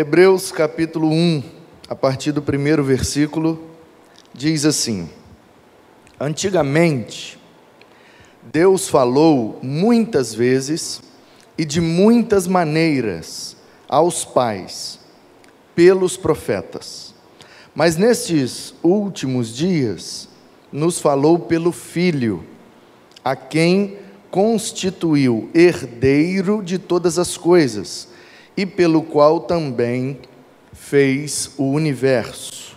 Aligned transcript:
Hebreus 0.00 0.52
capítulo 0.52 1.10
1, 1.10 1.42
a 1.88 1.94
partir 1.96 2.30
do 2.30 2.40
primeiro 2.40 2.84
versículo, 2.84 3.60
diz 4.32 4.64
assim: 4.64 5.10
Antigamente, 6.20 7.36
Deus 8.40 8.88
falou 8.88 9.58
muitas 9.60 10.32
vezes 10.32 11.02
e 11.58 11.64
de 11.64 11.80
muitas 11.80 12.46
maneiras 12.46 13.56
aos 13.88 14.24
pais, 14.24 15.00
pelos 15.74 16.16
profetas. 16.16 17.12
Mas 17.74 17.96
nestes 17.96 18.76
últimos 18.84 19.52
dias, 19.52 20.28
nos 20.70 21.00
falou 21.00 21.40
pelo 21.40 21.72
Filho, 21.72 22.44
a 23.24 23.34
quem 23.34 23.98
constituiu 24.30 25.50
herdeiro 25.52 26.62
de 26.62 26.78
todas 26.78 27.18
as 27.18 27.36
coisas 27.36 28.16
e 28.58 28.66
pelo 28.66 29.02
qual 29.02 29.38
também 29.38 30.18
fez 30.72 31.52
o 31.56 31.70
universo. 31.70 32.76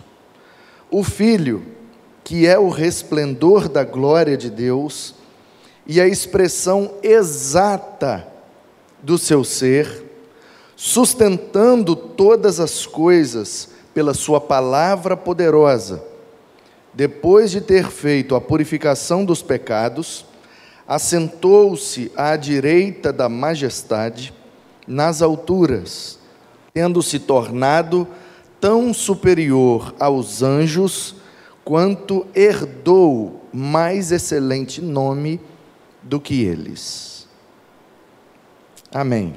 O 0.88 1.02
Filho, 1.02 1.66
que 2.22 2.46
é 2.46 2.56
o 2.56 2.68
resplendor 2.68 3.68
da 3.68 3.82
glória 3.82 4.36
de 4.36 4.48
Deus 4.48 5.12
e 5.84 6.00
a 6.00 6.06
expressão 6.06 6.94
exata 7.02 8.28
do 9.02 9.18
seu 9.18 9.42
ser, 9.42 10.04
sustentando 10.76 11.96
todas 11.96 12.60
as 12.60 12.86
coisas 12.86 13.70
pela 13.92 14.14
Sua 14.14 14.40
palavra 14.40 15.16
poderosa, 15.16 16.00
depois 16.94 17.50
de 17.50 17.60
ter 17.60 17.90
feito 17.90 18.36
a 18.36 18.40
purificação 18.40 19.24
dos 19.24 19.42
pecados, 19.42 20.24
assentou-se 20.86 22.12
à 22.14 22.36
direita 22.36 23.12
da 23.12 23.28
majestade 23.28 24.32
nas 24.86 25.22
alturas, 25.22 26.18
tendo 26.72 27.02
se 27.02 27.18
tornado 27.18 28.06
tão 28.60 28.94
superior 28.94 29.94
aos 29.98 30.42
anjos, 30.42 31.16
quanto 31.64 32.26
herdou 32.34 33.44
mais 33.52 34.12
excelente 34.12 34.80
nome 34.80 35.40
do 36.02 36.20
que 36.20 36.42
eles. 36.42 37.28
Amém. 38.92 39.36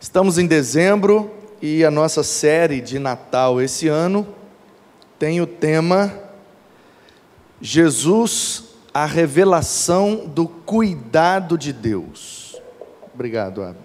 Estamos 0.00 0.38
em 0.38 0.46
dezembro 0.46 1.30
e 1.60 1.84
a 1.84 1.90
nossa 1.90 2.22
série 2.22 2.80
de 2.80 2.98
Natal 2.98 3.60
esse 3.60 3.88
ano 3.88 4.26
tem 5.18 5.40
o 5.40 5.46
tema 5.46 6.12
Jesus, 7.60 8.64
a 8.92 9.06
revelação 9.06 10.26
do 10.26 10.46
cuidado 10.46 11.56
de 11.56 11.72
Deus. 11.72 12.35
Obrigado, 13.16 13.62
Abner. 13.62 13.80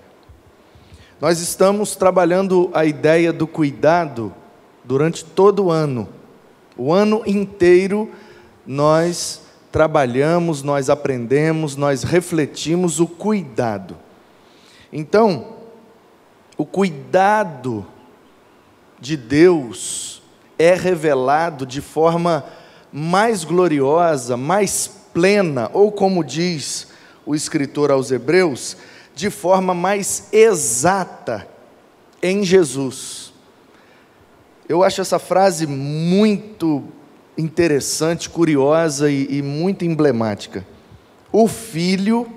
Nós 1.22 1.40
estamos 1.40 1.96
trabalhando 1.96 2.70
a 2.74 2.84
ideia 2.84 3.32
do 3.32 3.48
cuidado 3.48 4.34
durante 4.84 5.24
todo 5.24 5.68
o 5.68 5.72
ano. 5.72 6.10
O 6.76 6.92
ano 6.94 7.24
inteiro 7.26 8.12
nós 8.68 9.44
trabalhamos, 9.72 10.64
nós 10.64 10.90
aprendemos, 10.90 11.78
nós 11.78 12.04
refletimos 12.04 13.00
o 13.00 13.08
cuidado. 13.08 13.96
Então, 14.92 15.54
o 16.58 16.66
cuidado 16.66 17.88
de 19.00 19.16
Deus 19.16 20.22
é 20.60 20.76
revelado 20.76 21.66
de 21.66 21.80
forma 21.80 22.44
mais 22.92 23.46
gloriosa, 23.46 24.36
mais 24.36 24.92
plena, 25.14 25.72
ou 25.72 25.90
como 25.90 26.22
diz 26.22 26.90
o 27.26 27.34
escritor 27.34 27.92
aos 27.92 28.12
Hebreus, 28.12 28.76
de 29.16 29.30
forma 29.30 29.74
mais 29.74 30.30
exata 30.32 31.48
em 32.22 32.44
Jesus. 32.44 33.34
Eu 34.68 34.84
acho 34.84 35.02
essa 35.02 35.20
frase 35.20 35.68
muito 35.68 36.84
interessante, 37.38 38.30
curiosa 38.30 39.10
e, 39.12 39.28
e 39.30 39.42
muito 39.42 39.84
emblemática. 39.84 40.66
O 41.32 41.48
Filho, 41.48 42.30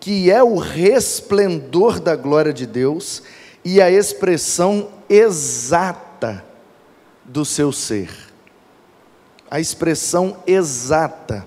que 0.00 0.30
é 0.30 0.42
o 0.42 0.56
resplendor 0.56 2.00
da 2.00 2.16
glória 2.16 2.52
de 2.52 2.66
Deus 2.66 3.22
e 3.64 3.80
a 3.80 3.90
expressão 3.90 4.88
exata 5.08 6.44
do 7.24 7.44
seu 7.44 7.72
ser. 7.72 8.10
A 9.50 9.60
expressão 9.60 10.38
exata. 10.46 11.46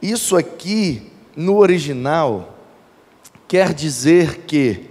Isso 0.00 0.36
aqui, 0.36 1.10
no 1.36 1.56
original, 1.56 2.53
quer 3.48 3.72
dizer 3.72 4.42
que 4.46 4.90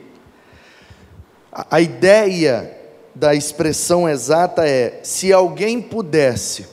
a 1.52 1.80
ideia 1.80 2.78
da 3.14 3.36
expressão 3.36 4.09
exata 4.09 4.68
é: 4.68 5.00
se 5.03 5.31
alguém 5.31 5.81
pudesse 5.81 6.68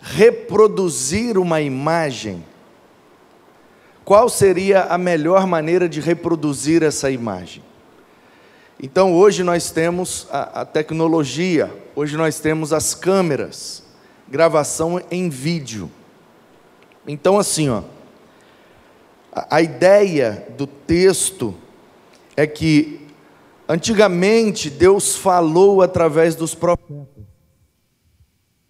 reproduzir 0.00 1.38
uma 1.38 1.60
imagem, 1.60 2.44
qual 4.04 4.28
seria 4.28 4.82
a 4.82 4.98
melhor 4.98 5.46
maneira 5.46 5.88
de 5.88 6.00
reproduzir 6.00 6.82
essa 6.82 7.10
imagem? 7.10 7.62
Então, 8.82 9.14
hoje 9.14 9.42
nós 9.42 9.70
temos 9.70 10.26
a, 10.30 10.60
a 10.60 10.64
tecnologia, 10.64 11.72
hoje 11.94 12.16
nós 12.16 12.38
temos 12.38 12.72
as 12.72 12.94
câmeras, 12.94 13.82
gravação 14.28 15.00
em 15.10 15.28
vídeo. 15.30 15.90
Então, 17.06 17.38
assim, 17.38 17.70
ó, 17.70 17.82
a 19.34 19.60
ideia 19.60 20.46
do 20.56 20.66
texto 20.66 21.54
é 22.36 22.46
que 22.46 23.00
antigamente 23.68 24.70
Deus 24.70 25.16
falou 25.16 25.82
através 25.82 26.36
dos 26.36 26.54
profetas. 26.54 27.24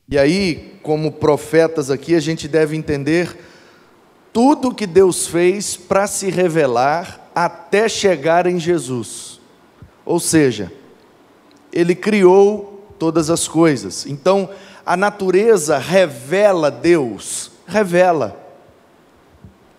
E 0.09 0.19
aí, 0.19 0.79
como 0.83 1.13
profetas 1.13 1.91
aqui, 1.91 2.15
a 2.15 2.21
gente 2.21 2.47
deve 2.49 2.77
entender 2.77 3.37
tudo 4.33 4.75
que 4.75 4.87
Deus 4.87 5.27
fez 5.27 5.77
para 5.77 6.07
se 6.07 6.31
revelar 6.31 7.31
até 7.35 7.89
chegar 7.89 8.47
em 8.47 8.59
Jesus. 8.59 9.41
Ou 10.05 10.21
seja, 10.21 10.73
ele 11.73 11.95
criou 11.95 12.95
todas 12.99 13.31
as 13.31 13.49
coisas. 13.49 14.07
Então, 14.07 14.49
a 14.85 14.97
natureza 14.97 15.79
revela 15.79 16.71
Deus, 16.71 17.51
revela 17.67 18.44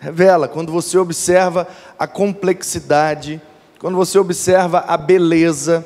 revela, 0.06 0.48
quando 0.48 0.72
você 0.72 1.00
observa 1.00 1.68
a 1.98 2.06
complexidade, 2.06 3.42
quando 3.80 3.98
você 3.98 4.20
observa 4.20 4.86
a 4.88 4.96
beleza, 4.96 5.84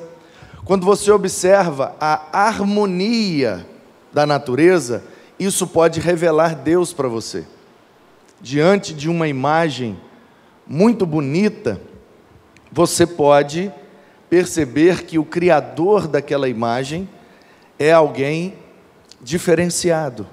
quando 0.66 0.86
você 0.86 1.10
observa 1.10 1.96
a 2.02 2.22
harmonia 2.34 3.66
da 4.12 4.26
natureza, 4.26 5.04
isso 5.40 5.66
pode 5.66 6.02
revelar 6.02 6.54
Deus 6.54 6.92
para 6.92 7.08
você. 7.08 7.46
Diante 8.42 8.94
de 8.94 9.10
uma 9.10 9.28
imagem 9.28 9.98
muito 10.68 11.06
bonita, 11.06 11.80
você 12.70 13.08
pode 13.08 13.72
perceber 14.30 15.06
que 15.06 15.18
o 15.18 15.24
criador 15.24 16.08
daquela 16.08 16.50
imagem 16.50 17.08
é 17.80 17.94
alguém 17.94 18.56
diferenciado. 19.22 20.28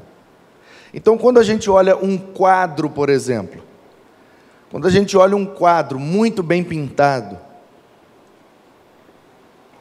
Então, 0.93 1.17
quando 1.17 1.39
a 1.39 1.43
gente 1.45 1.71
olha 1.71 1.97
um 1.97 2.19
quadro, 2.19 2.91
por 2.91 3.09
exemplo, 3.09 3.63
quando 4.76 4.88
a 4.88 4.91
gente 4.91 5.16
olha 5.16 5.34
um 5.34 5.47
quadro 5.47 5.98
muito 5.98 6.42
bem 6.42 6.62
pintado, 6.62 7.38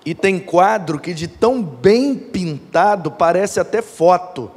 e 0.05 0.15
tem 0.15 0.39
quadro 0.39 0.97
que 0.97 1.13
de 1.13 1.27
tão 1.27 1.61
bem 1.61 2.15
pintado 2.15 3.11
parece 3.11 3.59
até 3.59 3.81
foto. 3.81 4.49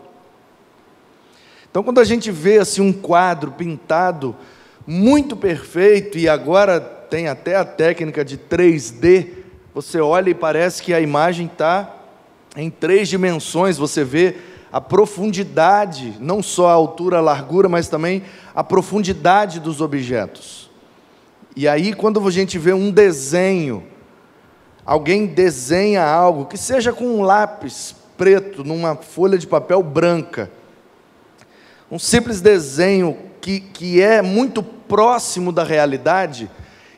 Então, 1.69 1.82
quando 1.82 1.99
a 1.99 2.05
gente 2.05 2.31
vê 2.31 2.58
assim 2.58 2.81
um 2.81 2.93
quadro 2.93 3.50
pintado 3.50 4.37
muito 4.87 5.37
perfeito 5.37 6.17
e 6.17 6.29
agora 6.29 6.79
tem 6.79 7.26
até 7.26 7.56
a 7.56 7.64
técnica 7.64 8.25
de 8.25 8.38
3D, 8.38 9.31
você 9.75 10.00
olha 10.00 10.31
e 10.31 10.34
parece 10.34 10.81
que 10.84 10.94
a 10.94 11.00
imagem 11.00 11.46
está 11.46 11.96
em 12.56 12.70
três 12.70 13.08
dimensões. 13.08 13.76
Você 13.76 14.05
vê 14.05 14.37
a 14.73 14.81
profundidade, 14.81 16.15
não 16.20 16.43
só 16.43 16.69
a 16.69 16.73
altura, 16.73 17.19
a 17.19 17.23
largura, 17.23 17.69
mas 17.69 17.88
também 17.88 18.23
a 18.55 18.62
profundidade 18.62 19.61
dos 19.61 19.81
objetos. 19.81 20.70
E 21.56 21.67
aí, 21.67 21.93
quando 21.93 22.26
a 22.26 22.31
gente 22.31 22.59
vê 22.59 22.73
um 22.73 22.91
desenho, 22.91 23.85
alguém 24.85 25.26
desenha 25.26 26.05
algo, 26.05 26.47
que 26.47 26.59
seja 26.59 26.93
com 26.93 27.05
um 27.05 27.23
lápis 27.23 27.94
preto, 28.17 28.62
numa 28.62 28.97
folha 28.97 29.38
de 29.38 29.47
papel 29.47 29.82
branca, 29.82 30.50
um 31.91 31.99
simples 31.99 32.41
desenho 32.41 33.17
que, 33.41 33.61
que 33.61 34.03
é 34.03 34.20
muito 34.20 34.62
próximo 34.62 35.50
da 35.50 35.65
realidade, 35.65 36.50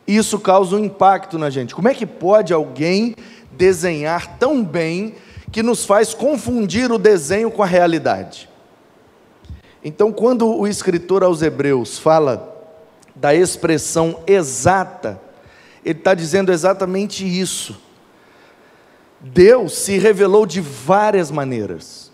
isso 0.07 0.39
causa 0.41 0.75
um 0.75 0.85
impacto 0.85 1.39
na 1.39 1.49
gente. 1.49 1.75
Como 1.75 1.89
é 1.89 1.95
que 1.95 2.07
pode 2.07 2.53
alguém 2.53 3.15
desenhar 3.53 4.39
tão 4.39 4.65
bem 4.65 5.15
que 5.51 5.63
nos 5.63 5.85
faz 5.85 6.15
confundir 6.15 6.91
o 6.93 6.99
desenho 6.99 7.51
com 7.51 7.63
a 7.63 7.67
realidade. 7.67 8.49
Então, 9.83 10.13
quando 10.13 10.47
o 10.47 10.69
escritor 10.69 11.23
aos 11.23 11.43
Hebreus 11.43 11.99
fala 11.99 12.47
da 13.15 13.35
expressão 13.35 14.21
exata, 14.27 15.21
ele 15.85 15.99
está 15.99 16.15
dizendo 16.15 16.53
exatamente 16.53 17.25
isso. 17.25 17.81
Deus 19.21 19.75
se 19.75 19.99
revelou 19.99 20.47
de 20.47 20.61
várias 20.61 21.31
maneiras. 21.31 22.11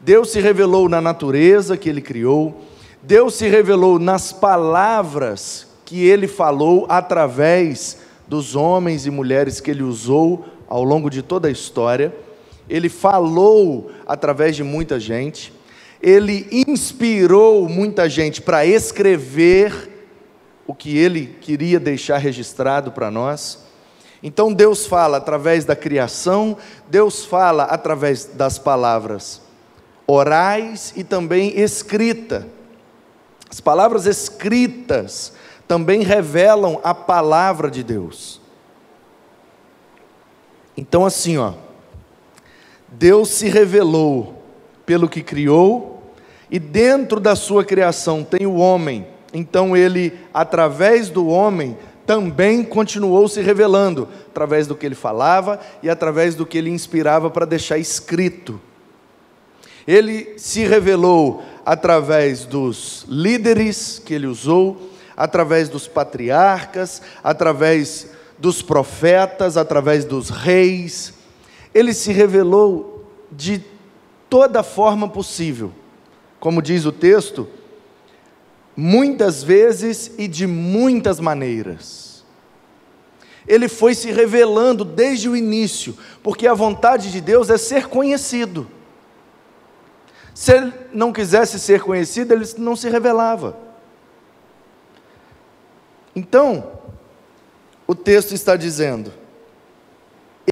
Deus 0.00 0.30
se 0.30 0.40
revelou 0.40 0.88
na 0.88 1.00
natureza 1.00 1.76
que 1.76 1.88
ele 1.88 2.00
criou, 2.00 2.62
Deus 3.02 3.34
se 3.34 3.48
revelou 3.48 3.98
nas 3.98 4.32
palavras 4.32 5.66
que 5.84 6.06
ele 6.06 6.26
falou 6.26 6.86
através 6.88 7.98
dos 8.26 8.54
homens 8.54 9.06
e 9.06 9.10
mulheres 9.10 9.60
que 9.60 9.70
ele 9.70 9.82
usou 9.82 10.44
ao 10.68 10.84
longo 10.84 11.10
de 11.10 11.20
toda 11.20 11.48
a 11.48 11.50
história. 11.50 12.14
Ele 12.70 12.88
falou 12.88 13.90
através 14.06 14.54
de 14.54 14.62
muita 14.62 15.00
gente, 15.00 15.52
ele 16.00 16.46
inspirou 16.52 17.68
muita 17.68 18.08
gente 18.08 18.40
para 18.40 18.64
escrever 18.64 19.90
o 20.68 20.72
que 20.72 20.96
ele 20.96 21.36
queria 21.40 21.80
deixar 21.80 22.18
registrado 22.18 22.92
para 22.92 23.10
nós. 23.10 23.66
Então 24.22 24.52
Deus 24.52 24.86
fala 24.86 25.16
através 25.16 25.64
da 25.64 25.74
criação, 25.74 26.56
Deus 26.88 27.24
fala 27.24 27.64
através 27.64 28.26
das 28.26 28.56
palavras 28.56 29.42
orais 30.06 30.92
e 30.96 31.02
também 31.02 31.58
escrita. 31.58 32.46
As 33.50 33.60
palavras 33.60 34.06
escritas 34.06 35.32
também 35.66 36.02
revelam 36.02 36.80
a 36.84 36.94
palavra 36.94 37.68
de 37.68 37.82
Deus. 37.82 38.40
Então 40.76 41.04
assim, 41.04 41.36
ó, 41.36 41.54
Deus 42.92 43.28
se 43.28 43.48
revelou 43.48 44.42
pelo 44.84 45.08
que 45.08 45.22
criou 45.22 46.14
e 46.50 46.58
dentro 46.58 47.20
da 47.20 47.36
sua 47.36 47.64
criação 47.64 48.24
tem 48.24 48.46
o 48.46 48.56
homem. 48.56 49.06
Então 49.32 49.76
ele, 49.76 50.12
através 50.34 51.08
do 51.08 51.28
homem, 51.28 51.76
também 52.04 52.64
continuou 52.64 53.28
se 53.28 53.40
revelando, 53.40 54.08
através 54.28 54.66
do 54.66 54.74
que 54.74 54.84
ele 54.84 54.96
falava 54.96 55.60
e 55.80 55.88
através 55.88 56.34
do 56.34 56.44
que 56.44 56.58
ele 56.58 56.70
inspirava 56.70 57.30
para 57.30 57.46
deixar 57.46 57.78
escrito. 57.78 58.60
Ele 59.86 60.34
se 60.36 60.64
revelou 60.64 61.42
através 61.64 62.44
dos 62.44 63.04
líderes 63.08 64.02
que 64.04 64.12
ele 64.12 64.26
usou, 64.26 64.90
através 65.16 65.68
dos 65.68 65.86
patriarcas, 65.86 67.00
através 67.22 68.08
dos 68.38 68.62
profetas, 68.62 69.56
através 69.56 70.04
dos 70.04 70.30
reis. 70.30 71.14
Ele 71.74 71.92
se 71.94 72.12
revelou 72.12 73.10
de 73.30 73.64
toda 74.28 74.62
forma 74.62 75.08
possível. 75.08 75.72
Como 76.38 76.62
diz 76.62 76.84
o 76.84 76.92
texto, 76.92 77.48
muitas 78.76 79.42
vezes 79.42 80.12
e 80.16 80.26
de 80.26 80.46
muitas 80.46 81.20
maneiras. 81.20 82.24
Ele 83.46 83.68
foi 83.68 83.94
se 83.94 84.10
revelando 84.10 84.84
desde 84.84 85.28
o 85.28 85.36
início, 85.36 85.96
porque 86.22 86.46
a 86.46 86.54
vontade 86.54 87.10
de 87.10 87.20
Deus 87.20 87.50
é 87.50 87.58
ser 87.58 87.88
conhecido. 87.88 88.66
Se 90.34 90.52
ele 90.52 90.72
não 90.92 91.12
quisesse 91.12 91.58
ser 91.58 91.82
conhecido, 91.82 92.32
ele 92.32 92.46
não 92.58 92.74
se 92.76 92.88
revelava. 92.88 93.56
Então, 96.14 96.72
o 97.86 97.94
texto 97.94 98.32
está 98.32 98.56
dizendo: 98.56 99.12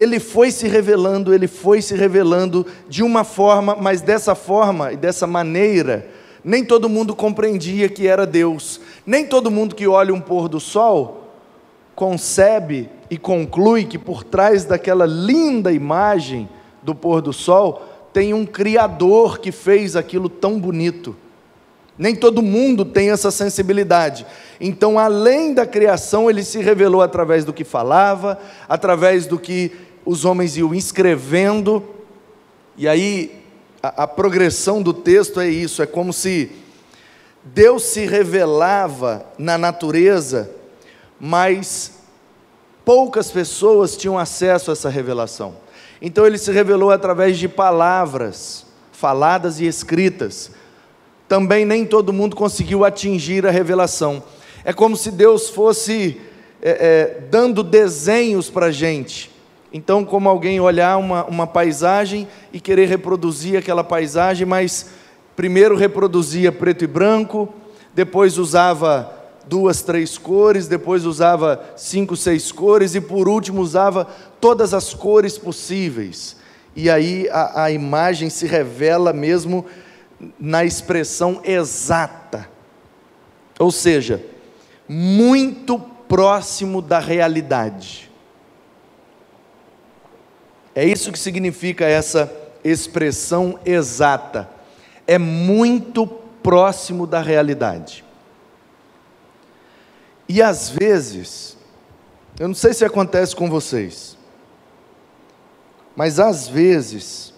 ele 0.01 0.21
foi 0.21 0.51
se 0.51 0.69
revelando, 0.69 1.35
ele 1.35 1.47
foi 1.47 1.83
se 1.83 1.95
revelando 1.95 2.67
de 2.89 3.03
uma 3.03 3.25
forma, 3.25 3.77
mas 3.77 4.01
dessa 4.01 4.35
forma 4.35 4.93
e 4.93 4.97
dessa 4.97 5.27
maneira, 5.27 6.09
nem 6.45 6.65
todo 6.65 6.89
mundo 6.89 7.15
compreendia 7.15 7.89
que 7.89 8.07
era 8.07 8.27
Deus. 8.27 8.81
Nem 9.05 9.27
todo 9.27 9.51
mundo 9.51 9.75
que 9.75 9.87
olha 9.87 10.15
um 10.15 10.21
pôr 10.21 10.49
do 10.49 10.61
sol 10.61 11.29
concebe 11.95 12.89
e 13.11 13.19
conclui 13.19 13.85
que 13.85 13.99
por 13.99 14.23
trás 14.23 14.65
daquela 14.65 15.05
linda 15.05 15.73
imagem 15.73 16.49
do 16.83 16.95
pôr 16.95 17.21
do 17.21 17.33
sol 17.33 17.83
tem 18.13 18.33
um 18.33 18.47
Criador 18.47 19.39
que 19.39 19.51
fez 19.51 19.97
aquilo 19.97 20.29
tão 20.29 20.59
bonito. 20.61 21.17
Nem 21.99 22.15
todo 22.15 22.41
mundo 22.41 22.85
tem 22.85 23.11
essa 23.11 23.31
sensibilidade. 23.31 24.25
Então, 24.61 24.99
além 24.99 25.53
da 25.53 25.67
criação, 25.67 26.31
ele 26.31 26.45
se 26.45 26.61
revelou 26.61 27.03
através 27.03 27.45
do 27.45 27.53
que 27.53 27.65
falava, 27.65 28.39
através 28.69 29.27
do 29.27 29.39
que 29.39 29.73
os 30.09 30.25
homens 30.25 30.57
iam 30.57 30.75
escrevendo. 30.75 31.85
E 32.79 32.89
aí, 32.89 33.45
a, 33.83 34.05
a 34.05 34.07
progressão 34.07 34.81
do 34.81 34.95
texto 34.95 35.39
é 35.39 35.47
isso: 35.47 35.83
é 35.83 35.87
como 35.87 36.15
se 36.15 36.51
Deus 37.45 37.83
se 37.83 38.07
revelava 38.07 39.27
na 39.39 39.59
natureza, 39.59 40.51
mas 41.21 41.99
poucas 42.87 43.31
pessoas 43.31 43.99
tinham 43.99 44.19
acesso 44.19 44.71
a 44.71 44.73
essa 44.73 44.89
revelação. 44.89 45.57
Então 46.01 46.27
ele 46.27 46.39
se 46.39 46.51
revelou 46.51 46.91
através 46.91 47.37
de 47.37 47.47
palavras 47.47 48.65
faladas 48.91 49.61
e 49.61 49.67
escritas 49.67 50.53
também 51.29 51.67
nem 51.67 51.85
todo 51.85 52.11
mundo 52.11 52.35
conseguiu 52.35 52.87
atingir 52.87 53.47
a 53.47 53.51
revelação. 53.51 54.23
É 54.65 54.73
como 54.73 54.97
se 54.97 55.11
Deus 55.11 55.51
fosse 55.51 56.19
é, 56.63 56.71
é, 56.71 57.21
dando 57.31 57.63
desenhos 57.63 58.49
para 58.49 58.67
a 58.67 58.71
gente. 58.73 59.31
Então, 59.73 60.05
como 60.05 60.29
alguém 60.29 60.61
olhar 60.61 60.97
uma, 60.97 61.25
uma 61.25 61.47
paisagem 61.47 62.27
e 62.53 62.61
querer 62.61 62.89
reproduzir 62.89 63.59
aquela 63.59 63.85
paisagem, 63.85 64.47
mas 64.47 64.87
primeiro 65.37 65.77
reproduzia 65.77 66.51
preto 66.51 66.85
e 66.85 66.87
branco, 66.87 67.53
depois 67.95 68.39
usava 68.39 69.13
duas, 69.47 69.83
três 69.83 70.17
cores, 70.17 70.69
depois 70.69 71.05
usava 71.05 71.65
cinco, 71.77 72.17
seis 72.17 72.53
cores 72.53 72.95
e 72.95 73.01
por 73.01 73.29
último 73.29 73.61
usava 73.61 74.07
todas 74.41 74.73
as 74.73 74.95
cores 74.95 75.37
possíveis. 75.37 76.37
E 76.75 76.89
aí 76.89 77.29
a, 77.31 77.65
a 77.65 77.71
imagem 77.71 78.31
se 78.31 78.47
revela 78.47 79.13
mesmo 79.13 79.67
na 80.39 80.65
expressão 80.65 81.41
exata, 81.45 82.49
ou 83.59 83.71
seja, 83.71 84.23
muito 84.89 85.79
próximo 85.79 86.81
da 86.81 86.99
realidade. 86.99 88.08
É 90.79 90.85
isso 90.85 91.11
que 91.11 91.19
significa 91.19 91.85
essa 91.87 92.33
expressão 92.63 93.59
exata. 93.67 94.49
É 95.09 95.19
muito 95.19 96.07
próximo 96.07 97.05
da 97.05 97.21
realidade. 97.21 98.05
E 100.29 100.41
às 100.41 100.69
vezes, 100.69 101.57
eu 102.39 102.47
não 102.47 102.55
sei 102.55 102.73
se 102.73 102.85
acontece 102.85 103.35
com 103.35 103.51
vocês, 103.51 104.17
mas 105.97 106.21
às 106.21 106.47
vezes, 106.47 107.35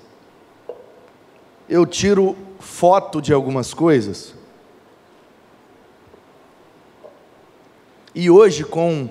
eu 1.67 1.87
tiro 1.87 2.37
foto 2.59 3.23
de 3.23 3.33
algumas 3.33 3.73
coisas. 3.73 4.35
E 8.15 8.29
hoje, 8.29 8.65
com 8.65 9.09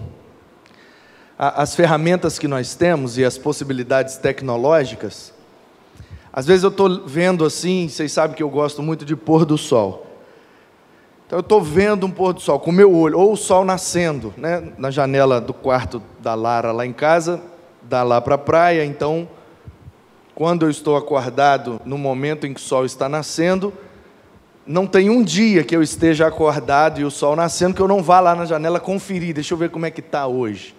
as 1.42 1.74
ferramentas 1.74 2.38
que 2.38 2.50
nós 2.50 2.76
temos 2.76 3.18
e 3.18 3.24
as 3.24 3.38
possibilidades 3.38 4.18
tecnológicas, 4.18 5.34
às 6.34 6.46
vezes 6.46 6.64
eu 6.64 6.70
estou 6.70 7.08
vendo 7.08 7.46
assim, 7.46 7.88
vocês 7.88 8.12
sabem 8.12 8.36
que 8.36 8.44
eu 8.44 8.50
gosto 8.50 8.84
muito 8.84 9.06
de 9.06 9.16
pôr 9.16 9.46
do 9.46 9.58
sol. 9.58 10.06
Então 11.26 11.40
eu 11.40 11.42
estou 11.42 11.62
vendo 11.62 12.06
um 12.06 12.12
pôr 12.12 12.34
do 12.34 12.42
sol 12.42 12.60
com 12.60 12.72
o 12.72 12.74
meu 12.74 12.94
olho, 12.94 13.18
ou 13.18 13.32
o 13.32 13.38
sol 13.38 13.64
nascendo, 13.64 14.34
né, 14.36 14.74
na 14.78 14.92
janela 14.92 15.40
do 15.40 15.54
quarto 15.54 16.04
da 16.20 16.36
Lara 16.36 16.74
lá 16.74 16.86
em 16.86 16.92
casa, 16.92 17.40
dá 17.84 18.04
lá 18.04 18.20
para 18.20 18.36
a 18.36 18.38
praia, 18.38 18.84
então 18.84 19.26
quando 20.36 20.66
eu 20.66 20.70
estou 20.70 20.98
acordado 20.98 21.80
no 21.86 21.98
momento 21.98 22.46
em 22.46 22.54
que 22.54 22.60
o 22.60 22.64
sol 22.64 22.84
está 22.84 23.08
nascendo, 23.08 23.74
não 24.68 24.86
tem 24.86 25.10
um 25.10 25.24
dia 25.24 25.64
que 25.64 25.76
eu 25.76 25.82
esteja 25.82 26.28
acordado 26.28 27.00
e 27.00 27.06
o 27.06 27.12
sol 27.12 27.34
nascendo 27.34 27.76
que 27.76 27.82
eu 27.82 27.88
não 27.88 28.04
vá 28.04 28.20
lá 28.20 28.36
na 28.36 28.46
janela 28.46 28.80
conferir, 28.80 29.34
deixa 29.34 29.54
eu 29.54 29.58
ver 29.58 29.70
como 29.70 29.86
é 29.86 29.92
que 29.92 30.02
está 30.02 30.28
hoje. 30.28 30.76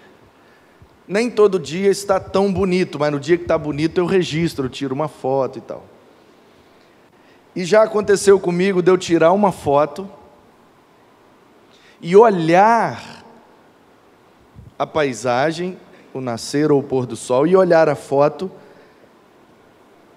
Nem 1.10 1.28
todo 1.28 1.58
dia 1.58 1.90
está 1.90 2.20
tão 2.20 2.52
bonito, 2.52 2.96
mas 2.96 3.10
no 3.10 3.18
dia 3.18 3.36
que 3.36 3.42
está 3.42 3.58
bonito 3.58 3.98
eu 3.98 4.06
registro, 4.06 4.66
eu 4.66 4.70
tiro 4.70 4.94
uma 4.94 5.08
foto 5.08 5.58
e 5.58 5.60
tal. 5.60 5.84
E 7.56 7.64
já 7.64 7.82
aconteceu 7.82 8.38
comigo 8.38 8.80
de 8.80 8.92
eu 8.92 8.96
tirar 8.96 9.32
uma 9.32 9.50
foto 9.50 10.08
e 12.00 12.14
olhar 12.14 13.24
a 14.78 14.86
paisagem, 14.86 15.76
o 16.14 16.20
nascer 16.20 16.70
ou 16.70 16.78
o 16.78 16.82
pôr 16.84 17.06
do 17.06 17.16
sol, 17.16 17.44
e 17.44 17.56
olhar 17.56 17.88
a 17.88 17.96
foto 17.96 18.48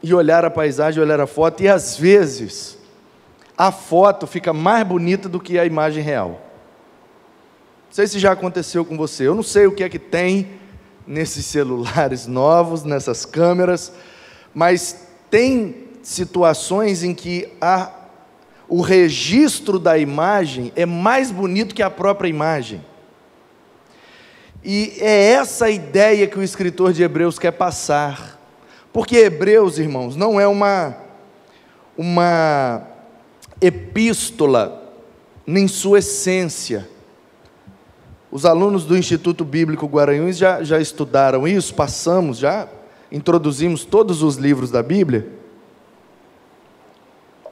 e 0.03 0.13
olhar 0.13 0.45
a 0.45 0.51
paisagem, 0.51 1.01
olhar 1.01 1.19
a 1.19 1.25
foto, 1.25 1.63
e 1.63 1.67
às 1.67 1.97
vezes 1.97 2.77
a 3.57 3.71
foto 3.71 4.27
fica 4.27 4.53
mais 4.53 4.85
bonita 4.85 5.27
do 5.27 5.39
que 5.39 5.57
a 5.57 5.65
imagem 5.65 6.03
real. 6.03 6.39
Não 7.87 7.93
sei 7.93 8.05
se 8.05 8.19
já 8.19 8.33
aconteceu 8.33 8.85
com 8.85 8.95
você, 8.95 9.27
eu 9.27 9.33
não 9.33 9.41
sei 9.41 9.65
o 9.65 9.71
que 9.71 9.83
é 9.83 9.89
que 9.89 9.97
tem 9.97 10.61
nesses 11.05 11.45
celulares 11.45 12.27
novos, 12.27 12.83
nessas 12.83 13.25
câmeras, 13.25 13.91
mas 14.53 15.07
tem 15.29 15.87
situações 16.01 17.03
em 17.03 17.13
que 17.13 17.49
a, 17.59 17.91
o 18.67 18.81
registro 18.81 19.79
da 19.79 19.97
imagem 19.97 20.71
é 20.75 20.85
mais 20.85 21.31
bonito 21.31 21.73
que 21.73 21.81
a 21.81 21.89
própria 21.89 22.27
imagem. 22.27 22.83
E 24.63 24.93
é 24.99 25.31
essa 25.31 25.69
ideia 25.69 26.27
que 26.27 26.39
o 26.39 26.43
escritor 26.43 26.93
de 26.93 27.03
Hebreus 27.03 27.37
quer 27.37 27.51
passar. 27.51 28.39
Porque 28.93 29.17
Hebreus, 29.17 29.77
irmãos, 29.77 30.15
não 30.15 30.39
é 30.39 30.47
uma, 30.47 30.95
uma 31.97 32.87
epístola 33.59 34.81
nem 35.45 35.67
sua 35.67 35.99
essência. 35.99 36.87
Os 38.33 38.47
alunos 38.47 38.83
do 38.83 38.97
Instituto 38.97 39.45
Bíblico 39.45 39.85
Guaranhuns 39.85 40.37
já, 40.37 40.63
já 40.63 40.81
estudaram 40.81 41.47
isso, 41.47 41.71
passamos, 41.75 42.39
já 42.39 42.67
introduzimos 43.11 43.85
todos 43.85 44.23
os 44.23 44.37
livros 44.37 44.71
da 44.71 44.81
Bíblia. 44.81 45.27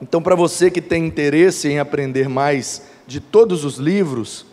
Então, 0.01 0.23
para 0.23 0.33
você 0.33 0.71
que 0.71 0.81
tem 0.81 1.05
interesse 1.05 1.67
em 1.67 1.77
aprender 1.77 2.27
mais 2.27 2.81
de 3.05 3.19
todos 3.19 3.63
os 3.63 3.75
livros, 3.75 4.43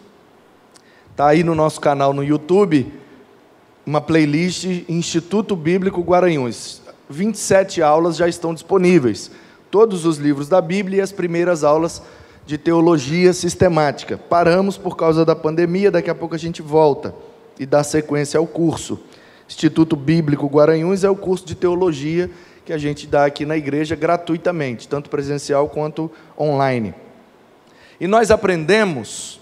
está 1.11 1.29
aí 1.29 1.43
no 1.43 1.55
nosso 1.55 1.81
canal 1.81 2.13
no 2.13 2.23
YouTube 2.23 2.93
uma 3.87 4.03
playlist 4.03 4.85
Instituto 4.87 5.57
Bíblico 5.57 6.03
Guaranhuns. 6.03 6.83
27 7.09 7.81
aulas 7.81 8.17
já 8.17 8.29
estão 8.29 8.53
disponíveis. 8.53 9.31
Todos 9.71 10.05
os 10.05 10.19
livros 10.19 10.47
da 10.47 10.61
Bíblia 10.61 10.99
e 10.99 11.01
as 11.01 11.11
primeiras 11.11 11.65
aulas 11.65 12.03
de 12.49 12.57
teologia 12.57 13.35
sistemática. 13.35 14.17
Paramos 14.17 14.79
por 14.79 14.97
causa 14.97 15.23
da 15.23 15.37
pandemia, 15.37 15.91
daqui 15.91 16.09
a 16.09 16.15
pouco 16.15 16.35
a 16.35 16.39
gente 16.39 16.63
volta 16.63 17.15
e 17.61 17.67
dá 17.67 17.85
sequência 17.85 18.39
ao 18.39 18.47
curso. 18.47 18.99
Instituto 19.47 19.95
Bíblico 19.95 20.47
Guaranhuns 20.47 21.05
é 21.05 21.11
o 21.11 21.15
curso 21.15 21.45
de 21.45 21.55
teologia 21.55 22.31
que 22.65 22.73
a 22.73 22.79
gente 22.79 23.07
dá 23.07 23.27
aqui 23.27 23.45
na 23.45 23.55
igreja 23.55 23.95
gratuitamente, 23.95 24.89
tanto 24.89 25.11
presencial 25.11 25.69
quanto 25.69 26.11
online. 26.41 26.95
E 28.01 28.07
nós 28.07 28.31
aprendemos 28.31 29.39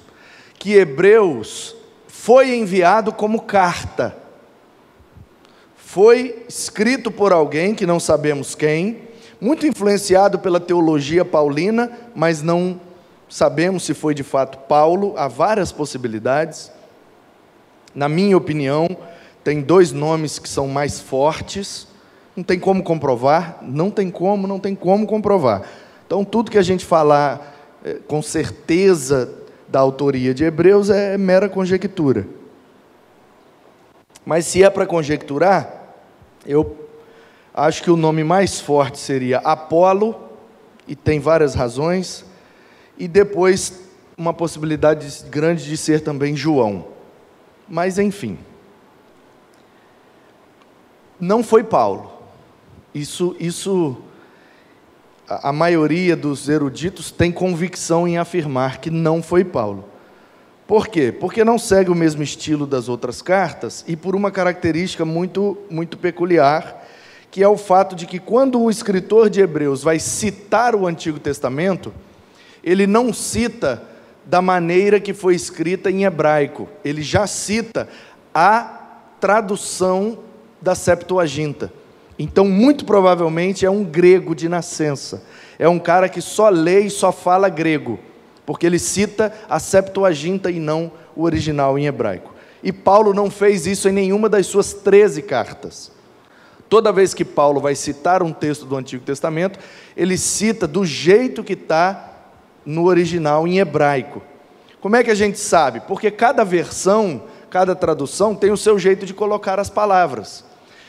que 0.58 0.74
Hebreus 0.74 1.76
foi 2.08 2.56
enviado 2.56 3.12
como 3.12 3.42
carta. 3.42 4.16
Foi 5.76 6.44
escrito 6.48 7.12
por 7.12 7.32
alguém 7.32 7.72
que 7.72 7.86
não 7.86 8.00
sabemos 8.00 8.56
quem, 8.56 9.02
muito 9.40 9.64
influenciado 9.64 10.40
pela 10.40 10.58
teologia 10.58 11.24
paulina, 11.24 11.88
mas 12.12 12.42
não 12.42 12.80
sabemos 13.28 13.84
se 13.84 13.94
foi 13.94 14.14
de 14.14 14.22
fato 14.22 14.58
Paulo, 14.68 15.14
há 15.16 15.28
várias 15.28 15.72
possibilidades. 15.72 16.70
Na 17.94 18.08
minha 18.08 18.36
opinião, 18.36 18.88
tem 19.42 19.60
dois 19.60 19.92
nomes 19.92 20.38
que 20.38 20.48
são 20.48 20.68
mais 20.68 21.00
fortes, 21.00 21.88
não 22.36 22.44
tem 22.44 22.58
como 22.58 22.82
comprovar, 22.82 23.58
não 23.62 23.90
tem 23.90 24.10
como, 24.10 24.46
não 24.46 24.58
tem 24.58 24.74
como 24.74 25.06
comprovar. 25.06 25.62
Então, 26.06 26.24
tudo 26.24 26.50
que 26.50 26.58
a 26.58 26.62
gente 26.62 26.84
falar 26.84 27.54
é, 27.84 27.94
com 28.06 28.20
certeza 28.20 29.32
da 29.68 29.80
autoria 29.80 30.34
de 30.34 30.44
Hebreus 30.44 30.90
é 30.90 31.16
mera 31.16 31.48
conjectura. 31.48 32.26
Mas 34.24 34.46
se 34.46 34.62
é 34.62 34.70
para 34.70 34.86
conjecturar, 34.86 35.94
eu 36.44 36.76
acho 37.54 37.82
que 37.82 37.90
o 37.90 37.96
nome 37.96 38.22
mais 38.22 38.60
forte 38.60 38.98
seria 38.98 39.38
Apolo, 39.38 40.26
e 40.88 40.94
tem 40.94 41.18
várias 41.18 41.54
razões 41.54 42.24
e 42.98 43.06
depois 43.06 43.80
uma 44.16 44.32
possibilidade 44.32 45.24
grande 45.30 45.64
de 45.64 45.76
ser 45.76 46.00
também 46.00 46.34
João. 46.34 46.86
Mas 47.68 47.98
enfim. 47.98 48.38
Não 51.20 51.42
foi 51.42 51.64
Paulo. 51.64 52.12
Isso, 52.94 53.36
isso 53.38 53.96
a 55.28 55.52
maioria 55.52 56.16
dos 56.16 56.48
eruditos 56.48 57.10
tem 57.10 57.32
convicção 57.32 58.06
em 58.06 58.16
afirmar 58.16 58.78
que 58.78 58.90
não 58.90 59.22
foi 59.22 59.44
Paulo. 59.44 59.84
Por 60.66 60.88
quê? 60.88 61.12
Porque 61.12 61.44
não 61.44 61.58
segue 61.58 61.90
o 61.90 61.94
mesmo 61.94 62.22
estilo 62.22 62.66
das 62.66 62.88
outras 62.88 63.22
cartas 63.22 63.84
e 63.86 63.96
por 63.96 64.16
uma 64.16 64.30
característica 64.30 65.04
muito, 65.04 65.56
muito 65.70 65.96
peculiar, 65.96 66.84
que 67.30 67.42
é 67.42 67.48
o 67.48 67.56
fato 67.56 67.94
de 67.94 68.06
que 68.06 68.18
quando 68.18 68.60
o 68.60 68.70
escritor 68.70 69.30
de 69.30 69.40
Hebreus 69.40 69.82
vai 69.82 69.98
citar 69.98 70.74
o 70.74 70.86
Antigo 70.86 71.20
Testamento, 71.20 71.92
ele 72.66 72.84
não 72.84 73.12
cita 73.12 73.80
da 74.24 74.42
maneira 74.42 74.98
que 74.98 75.14
foi 75.14 75.36
escrita 75.36 75.88
em 75.88 76.02
hebraico, 76.02 76.68
ele 76.84 77.00
já 77.00 77.24
cita 77.28 77.88
a 78.34 78.80
tradução 79.20 80.18
da 80.60 80.74
Septuaginta. 80.74 81.72
Então, 82.18 82.48
muito 82.48 82.84
provavelmente 82.84 83.64
é 83.64 83.70
um 83.70 83.84
grego 83.84 84.34
de 84.34 84.48
nascença. 84.48 85.22
É 85.60 85.68
um 85.68 85.78
cara 85.78 86.08
que 86.08 86.20
só 86.20 86.48
lê 86.48 86.80
e 86.80 86.90
só 86.90 87.12
fala 87.12 87.48
grego, 87.48 88.00
porque 88.44 88.66
ele 88.66 88.80
cita 88.80 89.32
a 89.48 89.60
Septuaginta 89.60 90.50
e 90.50 90.58
não 90.58 90.90
o 91.14 91.22
original 91.22 91.78
em 91.78 91.86
hebraico. 91.86 92.34
E 92.64 92.72
Paulo 92.72 93.14
não 93.14 93.30
fez 93.30 93.64
isso 93.64 93.88
em 93.88 93.92
nenhuma 93.92 94.28
das 94.28 94.46
suas 94.46 94.72
13 94.72 95.22
cartas. 95.22 95.92
Toda 96.68 96.90
vez 96.90 97.14
que 97.14 97.24
Paulo 97.24 97.60
vai 97.60 97.76
citar 97.76 98.24
um 98.24 98.32
texto 98.32 98.64
do 98.66 98.76
Antigo 98.76 99.04
Testamento, 99.04 99.56
ele 99.96 100.18
cita 100.18 100.66
do 100.66 100.84
jeito 100.84 101.44
que 101.44 101.52
está 101.52 102.15
no 102.66 102.84
original 102.84 103.46
em 103.46 103.58
hebraico. 103.58 104.20
Como 104.80 104.96
é 104.96 105.04
que 105.04 105.10
a 105.10 105.14
gente 105.14 105.38
sabe? 105.38 105.80
Porque 105.80 106.10
cada 106.10 106.44
versão, 106.44 107.22
cada 107.48 107.74
tradução 107.74 108.34
tem 108.34 108.50
o 108.50 108.56
seu 108.56 108.78
jeito 108.78 109.06
de 109.06 109.14
colocar 109.14 109.58
as 109.60 109.70
palavras. 109.70 110.44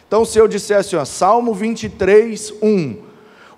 Então, 0.07 0.25
se 0.25 0.39
eu 0.39 0.47
dissesse, 0.47 0.95
ó, 0.95 1.05
Salmo 1.05 1.53
23, 1.53 2.53
1, 2.61 2.97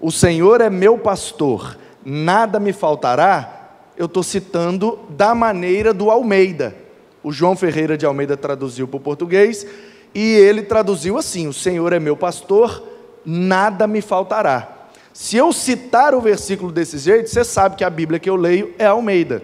o 0.01 0.11
Senhor 0.11 0.61
é 0.61 0.69
meu 0.69 0.97
pastor, 0.97 1.77
nada 2.03 2.59
me 2.59 2.73
faltará, 2.73 3.59
eu 3.97 4.05
estou 4.05 4.23
citando 4.23 4.99
da 5.09 5.35
maneira 5.35 5.93
do 5.93 6.09
Almeida. 6.09 6.75
O 7.21 7.31
João 7.31 7.55
Ferreira 7.55 7.97
de 7.97 8.05
Almeida 8.05 8.37
traduziu 8.37 8.87
para 8.87 8.97
o 8.97 9.01
português, 9.01 9.67
e 10.15 10.35
ele 10.35 10.61
traduziu 10.61 11.17
assim: 11.17 11.47
O 11.47 11.53
Senhor 11.53 11.93
é 11.93 11.99
meu 11.99 12.15
pastor, 12.15 12.81
nada 13.25 13.85
me 13.85 14.01
faltará. 14.01 14.78
Se 15.21 15.35
eu 15.35 15.51
citar 15.51 16.15
o 16.15 16.21
versículo 16.21 16.71
desse 16.71 16.97
jeito, 16.97 17.29
você 17.29 17.43
sabe 17.43 17.75
que 17.75 17.83
a 17.83 17.89
Bíblia 17.89 18.21
que 18.21 18.29
eu 18.29 18.37
leio 18.37 18.73
é 18.79 18.85
Almeida. 18.85 19.43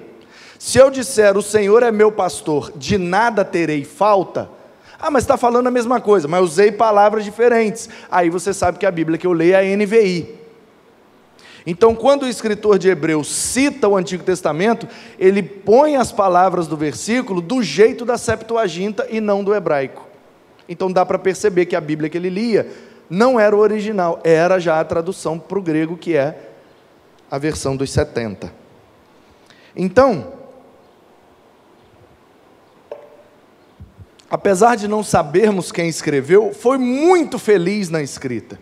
Se 0.57 0.77
eu 0.77 0.89
disser, 0.89 1.35
o 1.37 1.41
Senhor 1.41 1.83
é 1.83 1.91
meu 1.91 2.09
pastor, 2.13 2.71
de 2.77 2.97
nada 2.97 3.43
terei 3.43 3.83
falta, 3.83 4.49
ah, 4.97 5.11
mas 5.11 5.25
está 5.25 5.35
falando 5.35 5.67
a 5.67 5.71
mesma 5.71 5.99
coisa, 5.99 6.29
mas 6.29 6.41
usei 6.41 6.71
palavras 6.71 7.25
diferentes. 7.25 7.89
Aí 8.09 8.29
você 8.29 8.53
sabe 8.53 8.79
que 8.79 8.85
a 8.85 8.89
Bíblia 8.89 9.17
que 9.17 9.27
eu 9.27 9.33
leio 9.33 9.53
é 9.53 9.73
a 9.73 9.77
NVI. 9.77 10.39
Então, 11.67 11.93
quando 11.93 12.23
o 12.23 12.29
escritor 12.29 12.79
de 12.79 12.87
Hebreus 12.87 13.27
cita 13.27 13.89
o 13.89 13.97
Antigo 13.97 14.23
Testamento, 14.23 14.87
ele 15.19 15.43
põe 15.43 15.97
as 15.97 16.09
palavras 16.09 16.67
do 16.67 16.77
versículo 16.77 17.41
do 17.41 17.61
jeito 17.61 18.05
da 18.05 18.17
Septuaginta 18.17 19.05
e 19.09 19.19
não 19.19 19.43
do 19.43 19.53
hebraico. 19.53 20.07
Então 20.67 20.91
dá 20.91 21.05
para 21.05 21.19
perceber 21.19 21.65
que 21.65 21.75
a 21.75 21.81
Bíblia 21.81 22.09
que 22.09 22.17
ele 22.17 22.29
lia 22.29 22.67
não 23.09 23.39
era 23.39 23.55
o 23.55 23.59
original, 23.59 24.19
era 24.23 24.59
já 24.59 24.79
a 24.79 24.85
tradução 24.85 25.37
para 25.37 25.59
o 25.59 25.61
grego, 25.61 25.97
que 25.97 26.15
é 26.15 26.51
a 27.29 27.37
versão 27.37 27.75
dos 27.75 27.91
70. 27.91 28.51
Então, 29.75 30.33
apesar 34.29 34.75
de 34.75 34.87
não 34.87 35.03
sabermos 35.03 35.71
quem 35.71 35.87
escreveu, 35.87 36.53
foi 36.53 36.77
muito 36.77 37.37
feliz 37.37 37.89
na 37.89 38.01
escrita. 38.01 38.59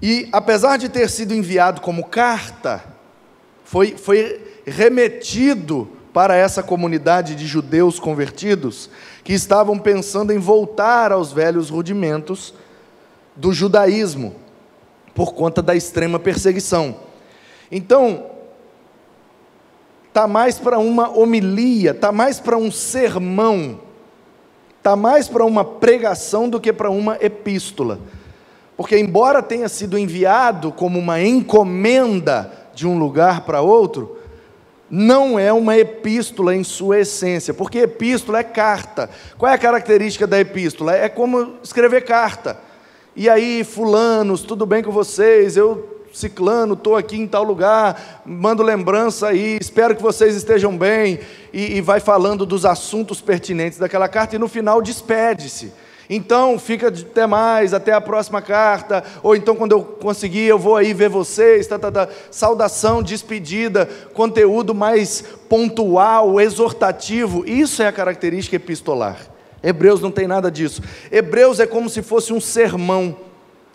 E 0.00 0.28
apesar 0.32 0.76
de 0.76 0.88
ter 0.88 1.08
sido 1.10 1.34
enviado 1.34 1.80
como 1.80 2.04
carta, 2.04 2.84
foi, 3.64 3.96
foi 3.96 4.62
remetido 4.66 5.88
para 6.12 6.36
essa 6.36 6.62
comunidade 6.62 7.34
de 7.34 7.46
judeus 7.46 7.98
convertidos 7.98 8.90
que 9.22 9.32
estavam 9.32 9.78
pensando 9.78 10.32
em 10.32 10.38
voltar 10.38 11.12
aos 11.12 11.32
velhos 11.32 11.68
rudimentos 11.68 12.54
do 13.38 13.52
judaísmo, 13.52 14.34
por 15.14 15.32
conta 15.32 15.62
da 15.62 15.74
extrema 15.74 16.18
perseguição. 16.18 16.96
Então, 17.70 18.26
está 20.08 20.26
mais 20.26 20.58
para 20.58 20.78
uma 20.78 21.16
homilia, 21.16 21.92
está 21.92 22.10
mais 22.10 22.40
para 22.40 22.56
um 22.56 22.70
sermão, 22.70 23.80
está 24.76 24.96
mais 24.96 25.28
para 25.28 25.44
uma 25.44 25.64
pregação 25.64 26.48
do 26.48 26.60
que 26.60 26.72
para 26.72 26.90
uma 26.90 27.16
epístola. 27.20 28.00
Porque, 28.76 28.98
embora 28.98 29.42
tenha 29.42 29.68
sido 29.68 29.96
enviado 29.96 30.72
como 30.72 30.98
uma 30.98 31.20
encomenda 31.22 32.52
de 32.74 32.86
um 32.86 32.98
lugar 32.98 33.42
para 33.42 33.60
outro, 33.60 34.18
não 34.90 35.38
é 35.38 35.52
uma 35.52 35.76
epístola 35.76 36.54
em 36.54 36.64
sua 36.64 37.00
essência, 37.00 37.52
porque 37.54 37.80
epístola 37.80 38.38
é 38.38 38.44
carta. 38.44 39.10
Qual 39.36 39.50
é 39.50 39.54
a 39.54 39.58
característica 39.58 40.26
da 40.26 40.40
epístola? 40.40 40.96
É 40.96 41.08
como 41.08 41.56
escrever 41.62 42.04
carta. 42.04 42.67
E 43.20 43.28
aí, 43.28 43.64
fulanos, 43.64 44.42
tudo 44.42 44.64
bem 44.64 44.80
com 44.80 44.92
vocês? 44.92 45.56
Eu, 45.56 46.04
ciclano, 46.12 46.74
estou 46.74 46.94
aqui 46.94 47.16
em 47.16 47.26
tal 47.26 47.42
lugar, 47.42 48.22
mando 48.24 48.62
lembrança 48.62 49.26
aí, 49.26 49.58
espero 49.60 49.96
que 49.96 50.00
vocês 50.00 50.36
estejam 50.36 50.78
bem. 50.78 51.18
E, 51.52 51.78
e 51.78 51.80
vai 51.80 51.98
falando 51.98 52.46
dos 52.46 52.64
assuntos 52.64 53.20
pertinentes 53.20 53.76
daquela 53.76 54.06
carta 54.08 54.36
e 54.36 54.38
no 54.38 54.46
final 54.46 54.80
despede-se. 54.80 55.72
Então, 56.08 56.60
fica 56.60 56.86
até 56.86 57.26
mais, 57.26 57.74
até 57.74 57.92
a 57.92 58.00
próxima 58.00 58.40
carta, 58.40 59.02
ou 59.20 59.34
então 59.34 59.56
quando 59.56 59.72
eu 59.72 59.82
conseguir, 59.82 60.44
eu 60.44 60.58
vou 60.58 60.76
aí 60.76 60.94
ver 60.94 61.08
vocês, 61.08 61.66
tá, 61.66 61.76
tá, 61.76 61.90
tá. 61.90 62.08
saudação, 62.30 63.02
despedida, 63.02 63.88
conteúdo 64.14 64.72
mais 64.72 65.24
pontual, 65.48 66.40
exortativo, 66.40 67.44
isso 67.44 67.82
é 67.82 67.88
a 67.88 67.92
característica 67.92 68.54
epistolar. 68.54 69.27
Hebreus 69.62 70.00
não 70.00 70.10
tem 70.10 70.26
nada 70.26 70.50
disso. 70.50 70.82
Hebreus 71.10 71.60
é 71.60 71.66
como 71.66 71.88
se 71.88 72.02
fosse 72.02 72.32
um 72.32 72.40
sermão 72.40 73.16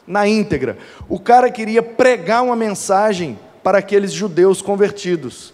na 0.08 0.28
íntegra. 0.28 0.78
O 1.08 1.20
cara 1.20 1.50
queria 1.52 1.82
pregar 1.82 2.44
uma 2.44 2.56
mensagem 2.56 3.38
para 3.62 3.78
aqueles 3.78 4.12
judeus 4.12 4.62
convertidos. 4.62 5.54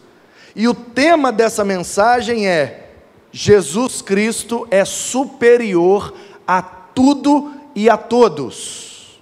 E 0.56 0.68
o 0.68 0.74
tema 0.74 1.32
dessa 1.32 1.64
mensagem 1.64 2.48
é: 2.48 2.90
Jesus 3.32 4.02
Cristo 4.02 4.68
é 4.72 4.84
superior 4.84 6.14
a 6.48 6.62
tudo 6.62 7.54
e 7.76 7.90
a 7.90 7.98
todos. 7.98 9.22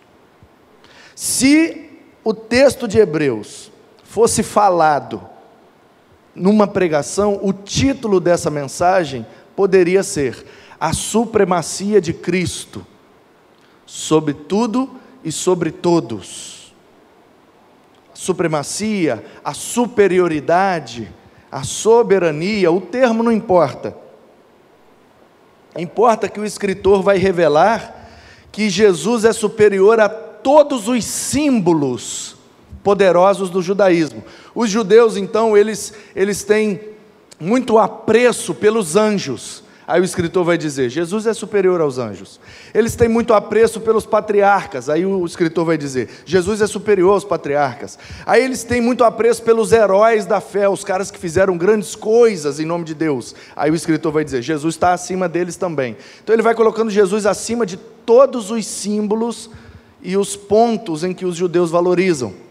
Se 1.15 1.89
o 2.23 2.33
texto 2.33 2.87
de 2.87 2.99
Hebreus 2.99 3.71
fosse 4.03 4.43
falado 4.43 5.21
numa 6.33 6.67
pregação, 6.67 7.39
o 7.41 7.51
título 7.51 8.19
dessa 8.19 8.49
mensagem 8.49 9.25
poderia 9.55 10.03
ser 10.03 10.45
A 10.79 10.93
Supremacia 10.93 11.99
de 11.99 12.13
Cristo 12.13 12.85
sobre 13.85 14.33
tudo 14.33 14.89
e 15.23 15.31
sobre 15.31 15.71
todos. 15.71 16.73
A 18.13 18.15
supremacia, 18.15 19.23
a 19.43 19.53
superioridade, 19.53 21.09
a 21.51 21.63
soberania, 21.63 22.71
o 22.71 22.81
termo 22.81 23.23
não 23.23 23.31
importa. 23.31 23.95
Importa 25.77 26.27
que 26.27 26.39
o 26.39 26.45
escritor 26.45 27.01
vai 27.01 27.17
revelar 27.17 28.09
que 28.51 28.69
Jesus 28.69 29.23
é 29.23 29.31
superior 29.31 29.99
a 29.99 30.09
todos 30.09 30.87
os 30.87 31.05
símbolos 31.05 32.35
poderosos 32.83 33.49
do 33.49 33.61
judaísmo. 33.61 34.23
Os 34.55 34.69
judeus, 34.69 35.15
então, 35.15 35.55
eles, 35.55 35.93
eles 36.15 36.43
têm 36.43 36.79
muito 37.39 37.77
apreço 37.77 38.55
pelos 38.55 38.95
anjos. 38.95 39.63
Aí 39.87 40.01
o 40.01 40.03
escritor 40.03 40.43
vai 40.43 40.57
dizer: 40.57 40.89
Jesus 40.89 41.25
é 41.25 41.33
superior 41.33 41.79
aos 41.79 41.97
anjos. 41.97 42.41
Eles 42.73 42.93
têm 42.93 43.07
muito 43.07 43.33
apreço 43.33 43.79
pelos 43.79 44.05
patriarcas. 44.05 44.89
Aí 44.89 45.05
o 45.05 45.25
escritor 45.25 45.63
vai 45.63 45.77
dizer: 45.77 46.09
Jesus 46.25 46.59
é 46.59 46.67
superior 46.67 47.13
aos 47.13 47.23
patriarcas. 47.23 47.97
Aí 48.25 48.43
eles 48.43 48.65
têm 48.65 48.81
muito 48.81 49.05
apreço 49.05 49.41
pelos 49.43 49.71
heróis 49.71 50.25
da 50.25 50.41
fé, 50.41 50.67
os 50.67 50.83
caras 50.83 51.09
que 51.09 51.17
fizeram 51.17 51.57
grandes 51.57 51.95
coisas 51.95 52.59
em 52.59 52.65
nome 52.65 52.83
de 52.83 52.93
Deus. 52.93 53.33
Aí 53.55 53.71
o 53.71 53.75
escritor 53.75 54.11
vai 54.11 54.25
dizer: 54.25 54.41
Jesus 54.41 54.75
está 54.75 54.91
acima 54.91 55.29
deles 55.29 55.55
também. 55.55 55.95
Então 56.21 56.35
ele 56.35 56.43
vai 56.43 56.53
colocando 56.53 56.91
Jesus 56.91 57.25
acima 57.25 57.65
de 57.65 57.77
todos 57.77 58.51
os 58.51 58.65
símbolos 58.67 59.49
e 60.01 60.17
os 60.17 60.35
pontos 60.35 61.05
em 61.05 61.13
que 61.13 61.25
os 61.25 61.37
judeus 61.37 61.71
valorizam. 61.71 62.46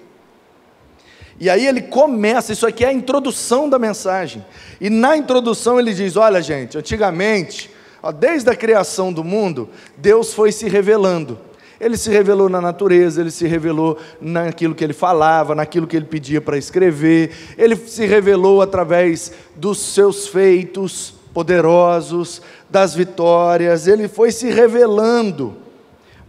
E 1.38 1.50
aí 1.50 1.66
ele 1.66 1.83
começa, 1.83 2.52
isso 2.52 2.66
aqui 2.66 2.85
é 2.85 2.88
a 2.88 2.93
introdução 2.93 3.69
da 3.69 3.78
mensagem. 3.78 4.45
E 4.81 4.88
na 4.88 5.16
introdução 5.16 5.78
ele 5.78 5.93
diz: 5.93 6.16
Olha, 6.16 6.40
gente, 6.40 6.78
antigamente, 6.78 7.71
ó, 8.02 8.11
desde 8.11 8.49
a 8.49 8.57
criação 8.57 9.12
do 9.12 9.23
mundo, 9.23 9.69
Deus 9.97 10.33
foi 10.33 10.50
se 10.50 10.69
revelando. 10.69 11.38
Ele 11.78 11.99
se 11.99 12.11
revelou 12.11 12.49
na 12.49 12.61
natureza, 12.61 13.21
ele 13.21 13.31
se 13.31 13.47
revelou 13.47 13.99
naquilo 14.19 14.75
que 14.75 14.83
ele 14.83 14.95
falava, 14.95 15.55
naquilo 15.55 15.87
que 15.87 15.95
ele 15.95 16.07
pedia 16.07 16.40
para 16.40 16.57
escrever, 16.57 17.33
ele 17.59 17.76
se 17.76 18.07
revelou 18.07 18.62
através 18.62 19.31
dos 19.55 19.78
seus 19.78 20.26
feitos 20.26 21.14
poderosos, 21.35 22.40
das 22.71 22.95
vitórias, 22.95 23.87
ele 23.87 24.09
foi 24.09 24.33
se 24.33 24.49
revelando. 24.49 25.55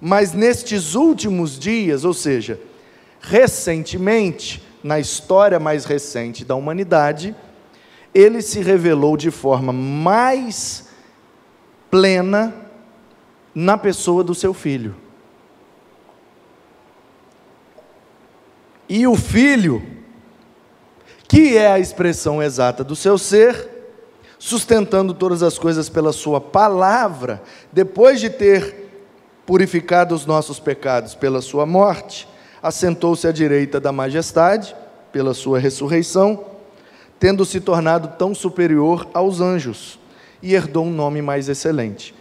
Mas 0.02 0.34
nestes 0.34 0.96
últimos 0.96 1.58
dias, 1.58 2.04
ou 2.04 2.14
seja, 2.14 2.60
recentemente, 3.22 4.67
na 4.88 5.02
história 5.02 5.60
mais 5.60 5.84
recente 5.84 6.46
da 6.46 6.56
humanidade, 6.56 7.36
ele 8.14 8.42
se 8.42 8.62
revelou 8.62 9.18
de 9.18 9.30
forma 9.30 9.74
mais 9.74 10.88
plena 11.92 12.56
na 13.54 13.78
pessoa 13.78 14.24
do 14.24 14.34
seu 14.34 14.54
filho. 14.54 14.96
E 18.88 19.06
o 19.06 19.18
filho, 19.18 19.86
que 21.28 21.58
é 21.58 21.70
a 21.70 21.80
expressão 21.80 22.42
exata 22.42 22.82
do 22.82 22.96
seu 22.96 23.18
ser, 23.18 23.70
sustentando 24.40 25.14
todas 25.14 25.44
as 25.44 25.60
coisas 25.60 25.90
pela 25.90 26.14
sua 26.14 26.40
palavra, 26.40 27.44
depois 27.74 28.22
de 28.22 28.30
ter 28.30 28.88
purificado 29.46 30.16
os 30.16 30.26
nossos 30.26 30.62
pecados 30.62 31.14
pela 31.14 31.42
sua 31.42 31.66
morte, 31.66 32.26
assentou-se 32.68 33.26
à 33.26 33.32
direita 33.32 33.80
da 33.80 33.94
majestade, 33.94 34.76
pela 35.10 35.34
sua 35.34 35.58
ressurreição, 35.58 36.44
tendo 37.18 37.46
se 37.46 37.62
tornado 37.62 38.10
tão 38.18 38.36
superior 38.36 39.08
aos 39.14 39.40
anjos, 39.40 39.98
e 40.44 40.54
herdou 40.54 40.86
um 40.86 40.92
nome 40.92 41.22
mais 41.22 41.48
excelente. 41.48 42.14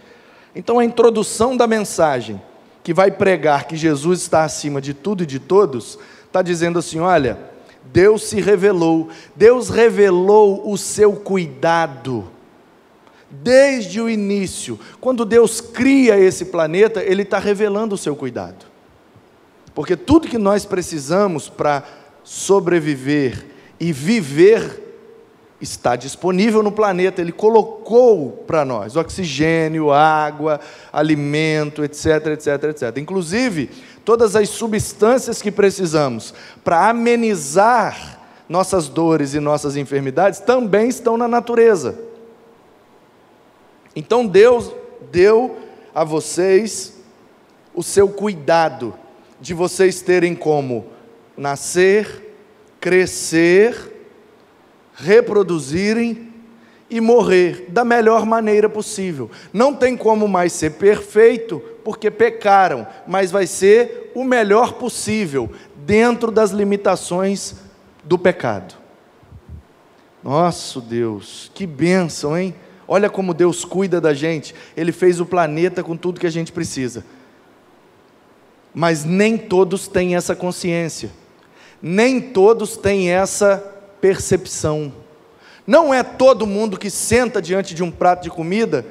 Então, 0.55 0.79
a 0.79 0.85
introdução 0.85 1.55
da 1.57 1.67
mensagem, 1.67 2.41
que 2.81 2.93
vai 2.93 3.11
pregar 3.11 3.65
que 3.65 3.75
Jesus 3.75 4.21
está 4.21 4.45
acima 4.45 4.79
de 4.79 4.93
tudo 4.93 5.23
e 5.23 5.25
de 5.25 5.37
todos, 5.37 5.99
está 6.25 6.41
dizendo 6.41 6.79
assim: 6.79 6.99
olha, 6.99 7.37
Deus 7.83 8.23
se 8.23 8.39
revelou, 8.39 9.09
Deus 9.35 9.69
revelou 9.69 10.71
o 10.71 10.77
seu 10.77 11.13
cuidado. 11.13 12.31
Desde 13.29 13.99
o 13.99 14.09
início, 14.09 14.79
quando 15.01 15.25
Deus 15.25 15.59
cria 15.59 16.17
esse 16.17 16.45
planeta, 16.45 17.03
Ele 17.03 17.23
está 17.23 17.37
revelando 17.37 17.95
o 17.95 17.97
seu 17.97 18.15
cuidado. 18.15 18.66
Porque 19.77 19.95
tudo 19.95 20.27
que 20.27 20.39
nós 20.39 20.65
precisamos 20.65 21.49
para 21.49 21.83
sobreviver 22.23 23.45
e 23.79 23.93
viver 23.93 24.83
está 25.61 25.95
disponível 25.95 26.63
no 26.63 26.71
planeta, 26.71 27.21
ele 27.21 27.31
colocou 27.31 28.43
para 28.47 28.65
nós 28.65 28.95
oxigênio, 28.95 29.91
água, 29.91 30.59
alimento, 30.91 31.83
etc, 31.83 32.25
etc, 32.25 32.63
etc. 32.63 32.97
Inclusive, 32.97 33.69
todas 34.03 34.35
as 34.35 34.49
substâncias 34.49 35.43
que 35.43 35.51
precisamos 35.51 36.33
para 36.63 36.89
amenizar 36.89 38.19
nossas 38.49 38.89
dores 38.89 39.35
e 39.35 39.39
nossas 39.39 39.77
enfermidades 39.77 40.39
também 40.39 40.89
estão 40.89 41.15
na 41.17 41.27
natureza. 41.27 41.99
Então 43.95 44.25
Deus 44.25 44.71
deu 45.11 45.55
a 45.93 46.03
vocês 46.03 46.95
o 47.75 47.83
seu 47.83 48.09
cuidado 48.09 48.91
de 49.39 49.53
vocês 49.53 50.01
terem 50.01 50.35
como 50.35 50.87
nascer, 51.35 52.33
crescer, 52.79 53.93
reproduzirem 54.95 56.33
e 56.89 56.99
morrer 56.99 57.65
da 57.69 57.83
melhor 57.83 58.25
maneira 58.25 58.69
possível. 58.69 59.29
Não 59.53 59.73
tem 59.73 59.95
como 59.95 60.27
mais 60.27 60.53
ser 60.53 60.71
perfeito, 60.71 61.61
porque 61.83 62.09
pecaram, 62.09 62.87
mas 63.05 63.29
vai 63.29 63.45
ser 63.45 64.11
o 64.15 64.23
melhor 64.23 64.73
possível, 64.73 65.51
dentro 65.75 66.31
das 66.31 66.51
limitações 66.51 67.55
do 68.03 68.17
pecado. 68.17 68.75
Nosso 70.23 70.81
Deus, 70.81 71.51
que 71.53 71.67
bênção, 71.67 72.37
hein? 72.37 72.55
Olha 72.87 73.09
como 73.09 73.33
Deus 73.33 73.63
cuida 73.63 74.01
da 74.01 74.13
gente. 74.13 74.55
Ele 74.75 74.91
fez 74.91 75.19
o 75.19 75.25
planeta 75.25 75.83
com 75.83 75.95
tudo 75.95 76.19
que 76.19 76.27
a 76.27 76.31
gente 76.31 76.51
precisa 76.51 77.03
mas 78.77 79.03
nem 79.03 79.39
todos 79.39 79.87
têm 79.87 80.15
essa 80.15 80.35
consciência, 80.35 81.09
nem 81.81 82.21
todos 82.21 82.77
têm 82.77 83.09
essa 83.09 83.57
percepção. 83.99 84.93
Não 85.65 85.91
é 85.91 86.03
todo 86.03 86.45
mundo 86.45 86.77
que 86.77 86.91
senta 86.91 87.41
diante 87.41 87.73
de 87.73 87.81
um 87.81 87.89
prato 87.89 88.21
de 88.21 88.29
comida 88.29 88.85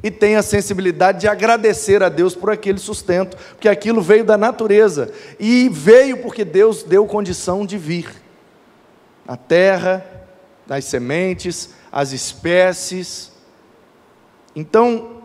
e 0.00 0.12
tem 0.12 0.36
a 0.36 0.42
sensibilidade 0.42 1.22
de 1.22 1.26
agradecer 1.26 2.04
a 2.04 2.08
Deus 2.08 2.36
por 2.36 2.52
aquele 2.52 2.78
sustento, 2.78 3.36
porque 3.48 3.68
aquilo 3.68 4.00
veio 4.00 4.24
da 4.24 4.38
natureza 4.38 5.10
e 5.40 5.68
veio 5.70 6.18
porque 6.18 6.44
Deus 6.44 6.84
deu 6.84 7.04
condição 7.04 7.66
de 7.66 7.76
vir. 7.76 8.08
A 9.26 9.36
terra, 9.36 10.06
as 10.70 10.84
sementes, 10.84 11.70
as 11.90 12.12
espécies. 12.12 13.32
Então, 14.54 15.15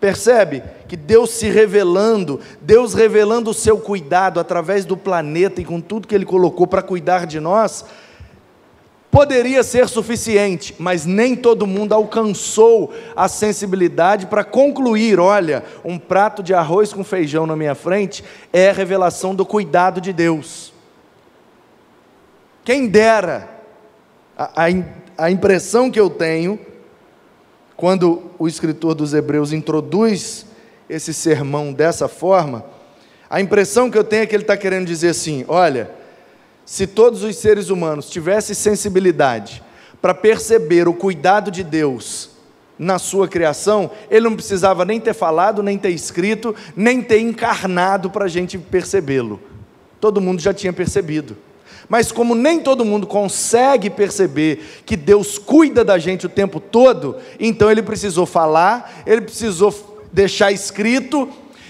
Percebe 0.00 0.62
que 0.86 0.96
Deus 0.96 1.30
se 1.30 1.48
revelando, 1.48 2.40
Deus 2.60 2.92
revelando 2.92 3.50
o 3.50 3.54
seu 3.54 3.78
cuidado 3.78 4.38
através 4.38 4.84
do 4.84 4.96
planeta 4.96 5.60
e 5.60 5.64
com 5.64 5.80
tudo 5.80 6.06
que 6.06 6.14
Ele 6.14 6.26
colocou 6.26 6.66
para 6.66 6.82
cuidar 6.82 7.26
de 7.26 7.40
nós, 7.40 7.84
poderia 9.10 9.62
ser 9.62 9.88
suficiente, 9.88 10.74
mas 10.78 11.06
nem 11.06 11.34
todo 11.34 11.66
mundo 11.66 11.94
alcançou 11.94 12.92
a 13.16 13.26
sensibilidade 13.28 14.26
para 14.26 14.44
concluir: 14.44 15.18
olha, 15.18 15.64
um 15.82 15.98
prato 15.98 16.42
de 16.42 16.52
arroz 16.52 16.92
com 16.92 17.02
feijão 17.02 17.46
na 17.46 17.56
minha 17.56 17.74
frente 17.74 18.22
é 18.52 18.68
a 18.68 18.74
revelação 18.74 19.34
do 19.34 19.46
cuidado 19.46 20.02
de 20.02 20.12
Deus. 20.12 20.74
Quem 22.62 22.86
dera, 22.86 23.48
a, 24.36 24.66
a, 24.66 24.66
a 25.16 25.30
impressão 25.30 25.90
que 25.90 25.98
eu 25.98 26.10
tenho 26.10 26.60
quando 27.74 28.25
o 28.38 28.46
escritor 28.48 28.94
dos 28.94 29.14
Hebreus 29.14 29.52
introduz 29.52 30.46
esse 30.88 31.12
sermão 31.12 31.72
dessa 31.72 32.08
forma, 32.08 32.64
a 33.28 33.40
impressão 33.40 33.90
que 33.90 33.98
eu 33.98 34.04
tenho 34.04 34.22
é 34.22 34.26
que 34.26 34.34
ele 34.34 34.44
está 34.44 34.56
querendo 34.56 34.86
dizer 34.86 35.08
assim: 35.08 35.44
olha, 35.48 35.90
se 36.64 36.86
todos 36.86 37.22
os 37.22 37.36
seres 37.36 37.70
humanos 37.70 38.08
tivessem 38.08 38.54
sensibilidade 38.54 39.62
para 40.00 40.14
perceber 40.14 40.86
o 40.88 40.94
cuidado 40.94 41.50
de 41.50 41.64
Deus 41.64 42.30
na 42.78 42.98
sua 42.98 43.26
criação, 43.26 43.90
ele 44.10 44.28
não 44.28 44.36
precisava 44.36 44.84
nem 44.84 45.00
ter 45.00 45.14
falado, 45.14 45.62
nem 45.62 45.78
ter 45.78 45.90
escrito, 45.90 46.54
nem 46.76 47.02
ter 47.02 47.18
encarnado 47.18 48.10
para 48.10 48.26
a 48.26 48.28
gente 48.28 48.58
percebê-lo. 48.58 49.40
Todo 50.00 50.20
mundo 50.20 50.40
já 50.40 50.52
tinha 50.52 50.72
percebido. 50.72 51.36
Mas 51.88 52.10
como 52.10 52.34
nem 52.34 52.60
todo 52.60 52.84
mundo 52.84 53.06
consegue 53.06 53.88
perceber 53.88 54.82
que 54.84 54.96
Deus 54.96 55.38
cuida 55.38 55.84
da 55.84 55.98
gente 55.98 56.26
o 56.26 56.28
tempo 56.28 56.58
todo, 56.58 57.16
então 57.38 57.70
ele 57.70 57.82
precisou 57.82 58.26
falar, 58.26 59.02
ele 59.06 59.20
precisou 59.20 59.72
deixar 60.12 60.50
escrito, 60.50 61.28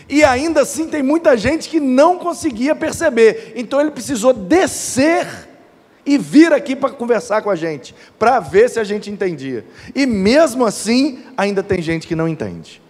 e 0.09 0.23
ainda 0.23 0.63
assim 0.63 0.87
tem 0.89 1.03
muita 1.03 1.37
gente 1.37 1.69
que 1.69 1.81
não 1.81 2.19
conseguia 2.19 2.75
perceber. 2.75 3.53
Então 3.57 3.81
ele 3.81 3.91
precisou 3.91 4.33
descer 4.33 5.27
e 6.05 6.17
vir 6.17 6.53
aqui 6.53 6.77
para 6.77 6.91
conversar 6.91 7.43
com 7.43 7.51
a 7.51 7.57
gente, 7.57 7.95
para 8.19 8.39
ver 8.39 8.71
se 8.71 8.79
a 8.79 8.85
gente 8.85 9.11
entendia. 9.11 9.67
E 9.95 10.07
mesmo 10.07 10.65
assim, 10.65 11.25
ainda 11.37 11.63
tem 11.63 11.83
gente 11.83 12.07
que 12.07 12.15
não 12.15 12.29
entende. 12.29 12.81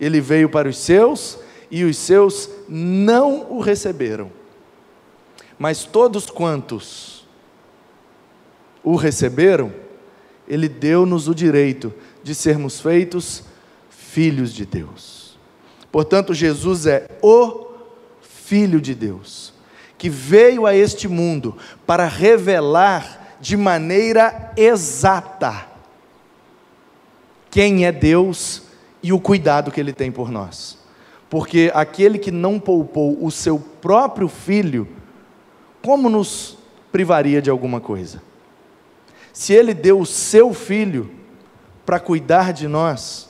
Ele 0.00 0.20
veio 0.20 0.48
para 0.48 0.68
os 0.68 0.78
seus 0.78 1.38
e 1.70 1.84
os 1.84 1.98
seus 1.98 2.48
não 2.68 3.46
o 3.50 3.60
receberam. 3.60 4.30
Mas 5.58 5.84
todos 5.84 6.30
quantos 6.30 7.26
o 8.82 8.94
receberam, 8.94 9.72
ele 10.46 10.68
deu-nos 10.68 11.28
o 11.28 11.34
direito 11.34 11.92
de 12.22 12.34
sermos 12.34 12.80
feitos 12.80 13.42
filhos 13.88 14.52
de 14.52 14.64
Deus. 14.64 15.38
Portanto, 15.90 16.34
Jesus 16.34 16.86
é 16.86 17.08
o 17.22 17.66
Filho 18.20 18.80
de 18.80 18.94
Deus, 18.94 19.52
que 19.98 20.08
veio 20.08 20.66
a 20.66 20.74
este 20.74 21.08
mundo 21.08 21.56
para 21.84 22.06
revelar 22.06 23.36
de 23.40 23.56
maneira 23.56 24.52
exata 24.56 25.66
quem 27.50 27.86
é 27.86 27.90
Deus 27.90 28.62
e 29.02 29.12
o 29.12 29.18
cuidado 29.18 29.70
que 29.70 29.80
Ele 29.80 29.92
tem 29.92 30.12
por 30.12 30.30
nós. 30.30 30.78
Porque 31.28 31.70
aquele 31.74 32.18
que 32.18 32.30
não 32.30 32.60
poupou 32.60 33.18
o 33.24 33.30
seu 33.30 33.58
próprio 33.58 34.28
filho, 34.28 34.86
como 35.86 36.10
nos 36.10 36.58
privaria 36.90 37.40
de 37.40 37.48
alguma 37.48 37.80
coisa? 37.80 38.20
Se 39.32 39.52
ele 39.52 39.72
deu 39.72 40.00
o 40.00 40.04
seu 40.04 40.52
filho 40.52 41.08
para 41.84 42.00
cuidar 42.00 42.52
de 42.52 42.66
nós, 42.66 43.28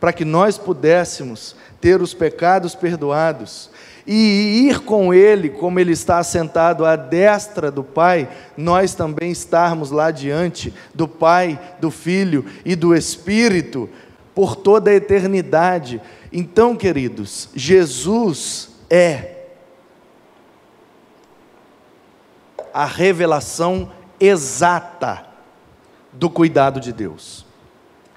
para 0.00 0.12
que 0.12 0.24
nós 0.24 0.58
pudéssemos 0.58 1.54
ter 1.80 2.02
os 2.02 2.12
pecados 2.12 2.74
perdoados 2.74 3.70
e 4.04 4.66
ir 4.68 4.80
com 4.80 5.14
ele, 5.14 5.48
como 5.48 5.78
ele 5.78 5.92
está 5.92 6.18
assentado 6.18 6.84
à 6.84 6.96
destra 6.96 7.70
do 7.70 7.84
Pai, 7.84 8.28
nós 8.56 8.96
também 8.96 9.30
estarmos 9.30 9.92
lá 9.92 10.10
diante 10.10 10.74
do 10.92 11.06
Pai, 11.06 11.76
do 11.80 11.88
Filho 11.88 12.44
e 12.64 12.74
do 12.74 12.96
Espírito 12.96 13.88
por 14.34 14.56
toda 14.56 14.90
a 14.90 14.94
eternidade. 14.94 16.02
Então, 16.32 16.74
queridos, 16.74 17.48
Jesus 17.54 18.70
é 18.90 19.31
a 22.72 22.84
revelação 22.84 23.90
exata 24.18 25.26
do 26.12 26.30
cuidado 26.30 26.80
de 26.80 26.92
Deus. 26.92 27.44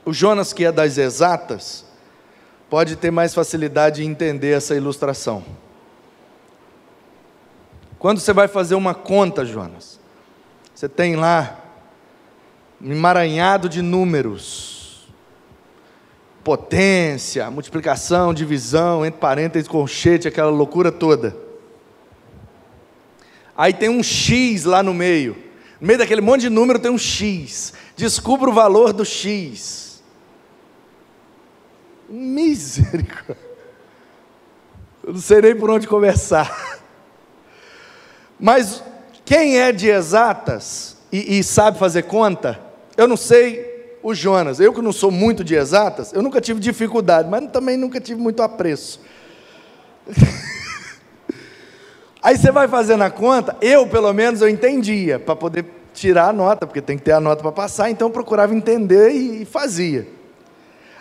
O 0.05 0.13
Jonas, 0.13 0.53
que 0.53 0.65
é 0.65 0.71
das 0.71 0.97
exatas, 0.97 1.85
pode 2.69 2.95
ter 2.95 3.11
mais 3.11 3.33
facilidade 3.33 4.03
em 4.03 4.09
entender 4.09 4.51
essa 4.51 4.75
ilustração. 4.75 5.43
Quando 7.97 8.19
você 8.19 8.33
vai 8.33 8.47
fazer 8.47 8.75
uma 8.75 8.93
conta, 8.93 9.45
Jonas, 9.45 9.99
você 10.73 10.87
tem 10.87 11.15
lá 11.15 11.59
um 12.81 12.91
emaranhado 12.91 13.67
de 13.67 13.81
números, 13.81 15.07
potência, 16.43 17.49
multiplicação, 17.49 18.33
divisão, 18.33 19.03
entre 19.03 19.19
parênteses, 19.19 19.67
colchete, 19.67 20.27
aquela 20.27 20.51
loucura 20.51 20.91
toda. 20.91 21.44
Aí 23.57 23.73
tem 23.73 23.89
um 23.89 24.03
X 24.03 24.65
lá 24.65 24.83
no 24.83 24.93
meio. 24.93 25.37
No 25.79 25.87
meio 25.87 25.99
daquele 25.99 26.21
monte 26.21 26.41
de 26.41 26.49
número 26.49 26.79
tem 26.79 26.91
um 26.91 26.97
X. 26.97 27.73
Descubra 27.95 28.49
o 28.49 28.53
valor 28.53 28.91
do 28.91 29.05
X. 29.05 30.03
Misericórdia. 32.09 33.37
Eu 35.03 35.13
não 35.13 35.21
sei 35.21 35.41
nem 35.41 35.55
por 35.55 35.69
onde 35.69 35.87
começar. 35.87 36.81
Mas 38.39 38.83
quem 39.23 39.59
é 39.59 39.71
de 39.71 39.87
exatas 39.87 40.97
e, 41.11 41.39
e 41.39 41.43
sabe 41.43 41.79
fazer 41.79 42.03
conta, 42.03 42.59
eu 42.97 43.07
não 43.07 43.15
sei 43.15 43.97
o 44.03 44.13
Jonas. 44.13 44.59
Eu 44.59 44.73
que 44.73 44.81
não 44.81 44.91
sou 44.91 45.11
muito 45.11 45.43
de 45.43 45.55
exatas, 45.55 46.11
eu 46.11 46.21
nunca 46.21 46.41
tive 46.41 46.59
dificuldade, 46.59 47.29
mas 47.29 47.49
também 47.51 47.77
nunca 47.77 48.01
tive 48.01 48.19
muito 48.19 48.43
apreço. 48.43 48.99
Aí 52.25 52.39
você 52.39 52.51
vai 52.51 52.67
fazendo 52.67 53.03
a 53.03 53.09
conta, 53.11 53.55
eu 53.61 53.85
pelo 53.85 54.11
menos 54.11 54.41
eu 54.41 54.49
entendia, 54.49 55.19
para 55.19 55.35
poder 55.35 55.63
tirar 55.93 56.29
a 56.29 56.33
nota, 56.33 56.65
porque 56.65 56.81
tem 56.81 56.97
que 56.97 57.03
ter 57.03 57.11
a 57.11 57.19
nota 57.19 57.43
para 57.43 57.51
passar, 57.51 57.91
então 57.91 58.07
eu 58.07 58.11
procurava 58.11 58.51
entender 58.51 59.11
e 59.11 59.45
fazia. 59.45 60.07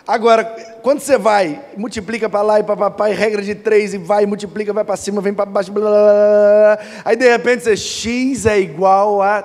Agora, 0.07 0.43
quando 0.83 0.99
você 0.99 1.17
vai, 1.17 1.59
multiplica 1.75 2.29
para 2.29 2.43
lá 2.43 2.59
e 2.59 2.63
para 2.63 2.77
papai, 2.77 3.11
regra 3.13 3.41
de 3.41 3.55
três, 3.55 3.95
e 3.95 3.97
vai, 3.97 4.27
multiplica, 4.27 4.71
vai 4.71 4.83
para 4.83 4.95
cima, 4.97 5.19
vem 5.19 5.33
para 5.33 5.47
baixo, 5.47 5.71
blá, 5.71 5.89
blá, 5.89 5.99
blá, 5.99 6.79
aí 7.03 7.15
de 7.15 7.27
repente 7.27 7.63
você, 7.63 7.75
x 7.75 8.45
é 8.45 8.59
igual 8.59 9.19
a 9.23 9.41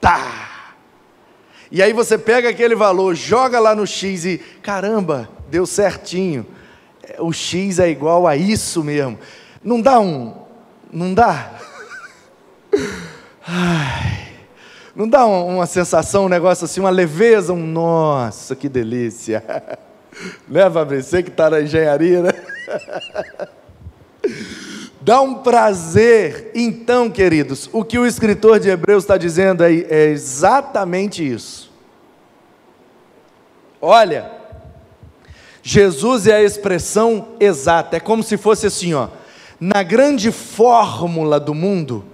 tá. 0.00 0.74
E 1.72 1.82
aí 1.82 1.92
você 1.92 2.16
pega 2.16 2.50
aquele 2.50 2.76
valor, 2.76 3.16
joga 3.16 3.58
lá 3.58 3.74
no 3.74 3.84
x 3.84 4.24
e, 4.24 4.38
caramba, 4.62 5.28
deu 5.48 5.66
certinho. 5.66 6.46
O 7.18 7.32
x 7.32 7.80
é 7.80 7.90
igual 7.90 8.28
a 8.28 8.36
isso 8.36 8.84
mesmo. 8.84 9.18
Não 9.60 9.80
dá 9.80 9.98
um, 9.98 10.45
não 10.92 11.12
dá? 11.14 11.52
Ai, 13.46 14.28
não 14.94 15.08
dá 15.08 15.24
uma, 15.26 15.66
sensação, 15.66 16.26
um 16.26 16.28
negócio 16.28 16.64
assim, 16.64 16.80
uma 16.80 16.90
leveza, 16.90 17.52
um 17.52 17.66
nossa, 17.66 18.54
que 18.56 18.68
delícia. 18.68 19.42
Né, 20.48 20.70
Fabrício? 20.70 21.10
Você 21.10 21.22
que 21.22 21.28
está 21.28 21.50
na 21.50 21.60
engenharia, 21.60 22.22
né? 22.22 22.32
Dá 24.98 25.20
um 25.20 25.34
prazer. 25.34 26.50
Então, 26.54 27.10
queridos, 27.10 27.68
o 27.70 27.84
que 27.84 27.98
o 27.98 28.06
escritor 28.06 28.58
de 28.58 28.70
Hebreus 28.70 29.04
está 29.04 29.18
dizendo 29.18 29.62
aí 29.62 29.86
é 29.90 30.06
exatamente 30.06 31.22
isso. 31.22 31.70
Olha, 33.78 34.32
Jesus 35.62 36.26
é 36.26 36.36
a 36.36 36.42
expressão 36.42 37.36
exata, 37.38 37.98
é 37.98 38.00
como 38.00 38.22
se 38.22 38.38
fosse 38.38 38.66
assim, 38.66 38.94
ó 38.94 39.08
na 39.60 39.82
grande 39.82 40.30
fórmula 40.30 41.40
do 41.40 41.54
mundo, 41.54 42.04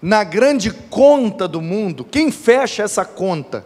na 0.00 0.24
grande 0.24 0.70
conta 0.70 1.46
do 1.46 1.60
mundo, 1.60 2.04
quem 2.04 2.30
fecha 2.30 2.82
essa 2.82 3.04
conta? 3.04 3.64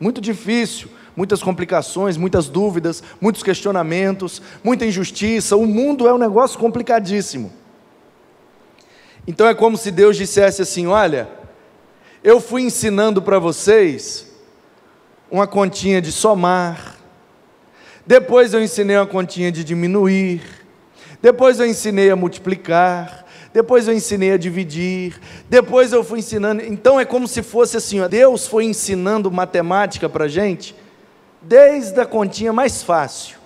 Muito 0.00 0.20
difícil, 0.20 0.88
muitas 1.16 1.42
complicações, 1.42 2.16
muitas 2.16 2.48
dúvidas, 2.48 3.02
muitos 3.20 3.42
questionamentos, 3.42 4.40
muita 4.62 4.86
injustiça. 4.86 5.56
O 5.56 5.66
mundo 5.66 6.06
é 6.06 6.14
um 6.14 6.18
negócio 6.18 6.58
complicadíssimo. 6.58 7.52
Então 9.26 9.46
é 9.46 9.54
como 9.54 9.76
se 9.76 9.90
Deus 9.90 10.16
dissesse 10.16 10.62
assim: 10.62 10.86
Olha, 10.86 11.28
eu 12.22 12.40
fui 12.40 12.62
ensinando 12.62 13.20
para 13.20 13.38
vocês 13.38 14.32
uma 15.30 15.46
continha 15.46 16.00
de 16.00 16.10
somar, 16.10 16.96
depois 18.06 18.54
eu 18.54 18.62
ensinei 18.62 18.96
uma 18.96 19.06
continha 19.06 19.52
de 19.52 19.62
diminuir, 19.62 20.40
depois 21.20 21.58
eu 21.58 21.66
ensinei 21.66 22.10
a 22.10 22.16
multiplicar, 22.16 23.26
depois 23.52 23.88
eu 23.88 23.94
ensinei 23.94 24.32
a 24.32 24.36
dividir, 24.36 25.18
depois 25.48 25.92
eu 25.92 26.04
fui 26.04 26.20
ensinando. 26.20 26.62
Então 26.62 27.00
é 27.00 27.04
como 27.04 27.26
se 27.26 27.42
fosse 27.42 27.76
assim: 27.76 28.00
ó, 28.00 28.08
Deus 28.08 28.46
foi 28.46 28.64
ensinando 28.64 29.30
matemática 29.30 30.08
para 30.08 30.26
a 30.26 30.28
gente, 30.28 30.74
desde 31.42 32.00
a 32.00 32.06
continha 32.06 32.52
mais 32.52 32.82
fácil, 32.82 33.36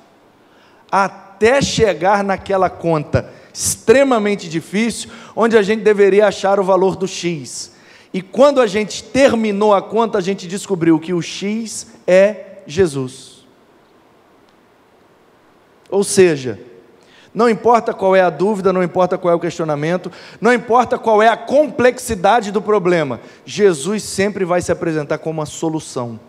até 0.90 1.62
chegar 1.62 2.22
naquela 2.22 2.68
conta 2.68 3.30
extremamente 3.54 4.48
difícil, 4.48 5.10
onde 5.36 5.56
a 5.56 5.62
gente 5.62 5.82
deveria 5.82 6.26
achar 6.26 6.58
o 6.58 6.64
valor 6.64 6.96
do 6.96 7.06
X. 7.06 7.72
E 8.12 8.20
quando 8.20 8.60
a 8.60 8.66
gente 8.66 9.02
terminou 9.04 9.74
a 9.74 9.82
conta, 9.82 10.18
a 10.18 10.20
gente 10.20 10.46
descobriu 10.46 10.98
que 10.98 11.14
o 11.14 11.22
X 11.22 11.86
é 12.06 12.58
Jesus. 12.66 13.46
Ou 15.90 16.04
seja, 16.04 16.58
não 17.34 17.48
importa 17.48 17.94
qual 17.94 18.14
é 18.14 18.20
a 18.20 18.28
dúvida, 18.28 18.72
não 18.72 18.82
importa 18.82 19.16
qual 19.16 19.32
é 19.32 19.34
o 19.34 19.40
questionamento, 19.40 20.12
não 20.40 20.52
importa 20.52 20.98
qual 20.98 21.22
é 21.22 21.28
a 21.28 21.36
complexidade 21.36 22.52
do 22.52 22.60
problema, 22.60 23.20
Jesus 23.44 24.02
sempre 24.02 24.44
vai 24.44 24.60
se 24.60 24.70
apresentar 24.70 25.18
como 25.18 25.40
a 25.40 25.46
solução. 25.46 26.20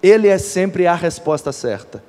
Ele 0.00 0.28
é 0.28 0.38
sempre 0.38 0.86
a 0.86 0.94
resposta 0.94 1.50
certa. 1.52 2.02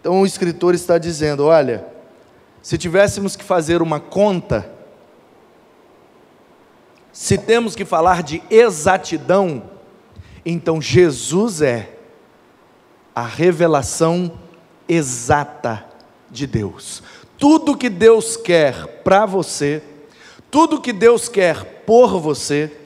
Então 0.00 0.20
o 0.20 0.26
escritor 0.26 0.74
está 0.74 0.98
dizendo: 0.98 1.46
olha, 1.46 1.84
se 2.62 2.76
tivéssemos 2.76 3.36
que 3.36 3.44
fazer 3.44 3.80
uma 3.80 4.00
conta, 4.00 4.70
se 7.12 7.36
temos 7.38 7.74
que 7.74 7.84
falar 7.84 8.22
de 8.22 8.42
exatidão, 8.50 9.62
então 10.44 10.80
Jesus 10.80 11.60
é 11.60 11.90
a 13.14 13.26
revelação 13.26 14.32
exata 14.90 15.86
de 16.28 16.48
Deus. 16.48 17.00
Tudo 17.38 17.76
que 17.76 17.88
Deus 17.88 18.36
quer 18.36 19.02
para 19.04 19.24
você, 19.24 19.80
tudo 20.50 20.80
que 20.80 20.92
Deus 20.92 21.28
quer 21.28 21.84
por 21.86 22.18
você, 22.18 22.76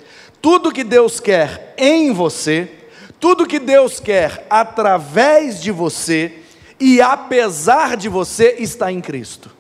tudo 0.43 0.71
que 0.71 0.85
Deus 0.85 1.19
quer 1.19 1.75
em 1.79 2.13
você, 2.13 2.71
tudo 3.19 3.47
que 3.47 3.59
Deus 3.59 4.01
quer 4.01 4.47
através 4.51 5.63
de 5.63 5.73
você 5.73 6.41
e 6.79 7.01
apesar 7.01 7.97
de 7.97 8.11
você 8.11 8.57
está 8.59 8.93
em 8.93 9.01
Cristo. 9.01 9.51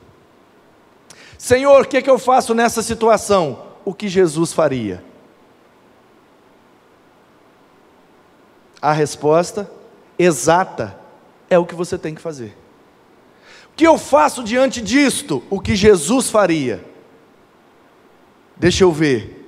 Senhor, 1.38 1.82
o 1.82 1.88
que, 1.88 1.96
é 1.96 2.02
que 2.02 2.10
eu 2.10 2.18
faço 2.18 2.54
nessa 2.54 2.82
situação? 2.82 3.62
O 3.86 3.94
que 3.94 4.06
Jesus 4.06 4.52
faria? 4.52 5.02
A 8.82 8.92
resposta 8.92 9.70
exata 10.18 11.03
é 11.48 11.58
o 11.58 11.66
que 11.66 11.74
você 11.74 11.98
tem 11.98 12.14
que 12.14 12.20
fazer. 12.20 12.56
O 13.72 13.76
que 13.76 13.86
eu 13.86 13.98
faço 13.98 14.44
diante 14.44 14.80
disto? 14.80 15.42
O 15.50 15.60
que 15.60 15.74
Jesus 15.74 16.30
faria. 16.30 16.84
Deixa 18.56 18.84
eu 18.84 18.92
ver. 18.92 19.44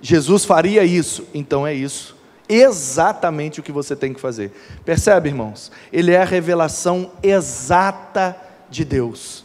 Jesus 0.00 0.44
faria 0.44 0.84
isso, 0.84 1.26
então 1.32 1.66
é 1.66 1.72
isso. 1.72 2.16
Exatamente 2.48 3.60
o 3.60 3.62
que 3.62 3.72
você 3.72 3.96
tem 3.96 4.12
que 4.12 4.20
fazer. 4.20 4.52
Percebe, 4.84 5.30
irmãos? 5.30 5.72
Ele 5.92 6.12
é 6.12 6.20
a 6.20 6.26
revelação 6.26 7.12
exata 7.22 8.36
de 8.68 8.84
Deus. 8.84 9.44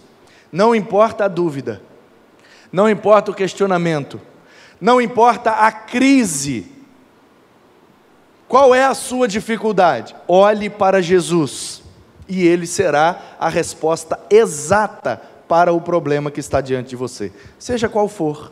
Não 0.51 0.75
importa 0.75 1.25
a 1.25 1.27
dúvida, 1.27 1.81
não 2.71 2.89
importa 2.89 3.31
o 3.31 3.33
questionamento, 3.33 4.19
não 4.81 4.99
importa 4.99 5.51
a 5.51 5.71
crise. 5.71 6.71
Qual 8.49 8.73
é 8.73 8.83
a 8.83 8.95
sua 8.95 9.27
dificuldade? 9.27 10.15
Olhe 10.27 10.71
para 10.71 11.03
Jesus 11.03 11.83
e 12.27 12.47
ele 12.47 12.65
será 12.65 13.35
a 13.39 13.47
resposta 13.47 14.19
exata 14.27 15.21
para 15.47 15.71
o 15.71 15.79
problema 15.79 16.31
que 16.31 16.39
está 16.39 16.59
diante 16.59 16.89
de 16.89 16.95
você, 16.95 17.31
seja 17.59 17.87
qual 17.87 18.07
for. 18.07 18.51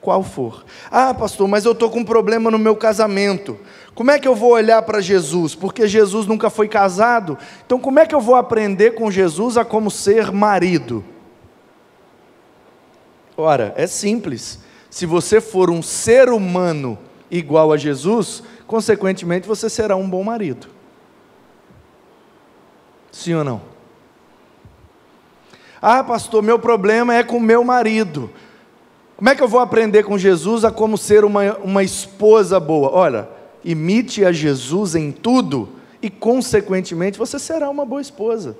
Qual 0.00 0.22
for. 0.22 0.64
Ah, 0.90 1.14
pastor, 1.14 1.46
mas 1.46 1.64
eu 1.64 1.72
estou 1.72 1.90
com 1.90 2.00
um 2.00 2.04
problema 2.04 2.50
no 2.50 2.58
meu 2.58 2.74
casamento. 2.74 3.56
Como 3.94 4.10
é 4.10 4.18
que 4.18 4.26
eu 4.26 4.34
vou 4.34 4.52
olhar 4.52 4.82
para 4.82 5.00
Jesus? 5.00 5.54
Porque 5.54 5.88
Jesus 5.88 6.26
nunca 6.26 6.50
foi 6.50 6.68
casado. 6.68 7.38
Então, 7.66 7.80
como 7.80 7.98
é 7.98 8.06
que 8.06 8.14
eu 8.14 8.20
vou 8.20 8.36
aprender 8.36 8.92
com 8.92 9.10
Jesus 9.10 9.56
a 9.56 9.64
como 9.64 9.90
ser 9.90 10.30
marido? 10.30 11.04
Ora, 13.36 13.74
é 13.76 13.86
simples. 13.86 14.60
Se 14.90 15.04
você 15.04 15.40
for 15.40 15.68
um 15.68 15.82
ser 15.82 16.28
humano 16.28 16.96
igual 17.30 17.72
a 17.72 17.76
Jesus, 17.76 18.42
consequentemente 18.68 19.48
você 19.48 19.68
será 19.68 19.96
um 19.96 20.08
bom 20.08 20.22
marido. 20.22 20.68
Sim 23.10 23.34
ou 23.34 23.42
não? 23.42 23.62
Ah, 25.80 26.04
pastor, 26.04 26.42
meu 26.42 26.58
problema 26.58 27.14
é 27.14 27.24
com 27.24 27.40
meu 27.40 27.64
marido. 27.64 28.30
Como 29.16 29.30
é 29.30 29.34
que 29.34 29.42
eu 29.42 29.48
vou 29.48 29.58
aprender 29.58 30.04
com 30.04 30.18
Jesus 30.18 30.64
a 30.64 30.70
como 30.70 30.98
ser 30.98 31.24
uma, 31.24 31.56
uma 31.56 31.82
esposa 31.82 32.60
boa? 32.60 32.90
Olha, 32.90 33.28
imite 33.64 34.24
a 34.24 34.30
Jesus 34.30 34.94
em 34.94 35.10
tudo 35.10 35.70
e, 36.02 36.10
consequentemente, 36.10 37.18
você 37.18 37.38
será 37.38 37.70
uma 37.70 37.86
boa 37.86 38.02
esposa. 38.02 38.56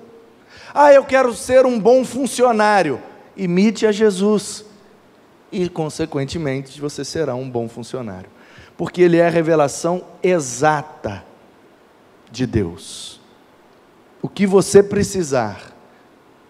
Ah, 0.73 0.91
eu 0.91 1.03
quero 1.03 1.33
ser 1.35 1.65
um 1.65 1.79
bom 1.79 2.03
funcionário. 2.03 2.99
Imite 3.37 3.85
a 3.85 3.91
Jesus 3.91 4.65
e, 5.51 5.69
consequentemente, 5.69 6.81
você 6.81 7.05
será 7.05 7.35
um 7.35 7.49
bom 7.49 7.69
funcionário. 7.69 8.38
Porque 8.79 9.03
Ele 9.03 9.17
é 9.17 9.27
a 9.27 9.29
revelação 9.29 10.03
exata 10.23 11.23
de 12.31 12.47
Deus. 12.47 13.21
O 14.23 14.27
que 14.27 14.47
você 14.47 14.81
precisar, 14.81 15.71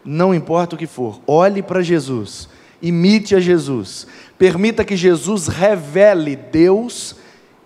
não 0.05 0.33
importa 0.33 0.75
o 0.75 0.79
que 0.79 0.87
for, 0.87 1.19
olhe 1.27 1.61
para 1.61 1.81
Jesus 1.81 2.47
Imite 2.81 3.35
a 3.35 3.39
Jesus. 3.39 4.07
Permita 4.37 4.85
que 4.85 4.95
Jesus 4.95 5.47
revele 5.47 6.35
Deus 6.35 7.15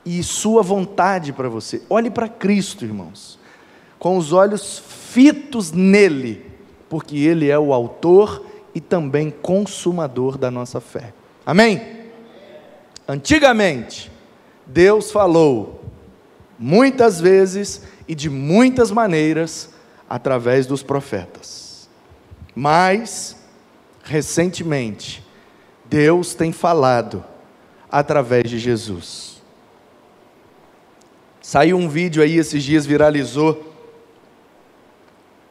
e 0.05 0.23
Sua 0.23 0.61
vontade 0.61 1.31
para 1.31 1.47
você. 1.47 1.81
Olhe 1.89 2.09
para 2.09 2.27
Cristo, 2.27 2.83
irmãos, 2.83 3.39
com 3.99 4.17
os 4.17 4.33
olhos 4.33 4.81
fitos 4.87 5.71
nele, 5.71 6.45
porque 6.89 7.17
Ele 7.17 7.49
é 7.49 7.59
o 7.59 7.73
autor 7.73 8.45
e 8.73 8.81
também 8.81 9.29
consumador 9.29 10.37
da 10.37 10.49
nossa 10.49 10.81
fé. 10.81 11.13
Amém? 11.45 11.81
Antigamente, 13.07 14.11
Deus 14.65 15.11
falou 15.11 15.83
muitas 16.57 17.19
vezes 17.19 17.81
e 18.07 18.15
de 18.15 18.29
muitas 18.29 18.91
maneiras 18.91 19.69
através 20.09 20.65
dos 20.65 20.83
profetas. 20.83 21.89
Mas 22.55 23.35
recentemente, 24.03 25.25
Deus 25.85 26.33
tem 26.33 26.51
falado 26.51 27.23
através 27.91 28.49
de 28.49 28.59
Jesus. 28.59 29.41
Saiu 31.41 31.77
um 31.77 31.89
vídeo 31.89 32.23
aí 32.23 32.37
esses 32.37 32.63
dias, 32.63 32.85
viralizou, 32.85 33.73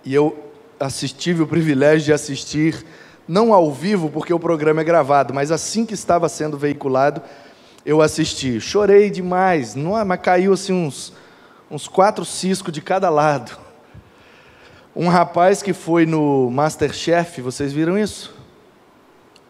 e 0.04 0.14
eu 0.14 0.50
assisti, 0.80 1.16
tive 1.16 1.42
o 1.42 1.46
privilégio 1.46 2.06
de 2.06 2.12
assistir, 2.12 2.84
não 3.28 3.52
ao 3.52 3.72
vivo, 3.72 4.10
porque 4.10 4.34
o 4.34 4.40
programa 4.40 4.80
é 4.80 4.84
gravado, 4.84 5.32
mas 5.32 5.50
assim 5.50 5.86
que 5.86 5.94
estava 5.94 6.28
sendo 6.28 6.58
veiculado, 6.58 7.22
eu 7.84 8.00
assisti. 8.00 8.60
Chorei 8.60 9.10
demais, 9.10 9.74
não, 9.74 9.98
é, 9.98 10.04
mas 10.04 10.20
caiu 10.20 10.52
assim 10.52 10.72
uns, 10.72 11.12
uns 11.70 11.88
quatro 11.88 12.24
ciscos 12.24 12.72
de 12.72 12.80
cada 12.80 13.08
lado. 13.10 13.56
Um 14.94 15.08
rapaz 15.08 15.62
que 15.62 15.72
foi 15.72 16.04
no 16.06 16.50
Masterchef, 16.50 17.40
vocês 17.40 17.72
viram 17.72 17.98
isso? 17.98 18.42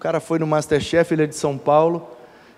cara 0.03 0.19
foi 0.19 0.41
no 0.41 0.49
Masterchef, 0.49 1.15
ele 1.15 1.23
é 1.23 1.27
de 1.29 1.37
São 1.37 1.57
Paulo. 1.57 2.09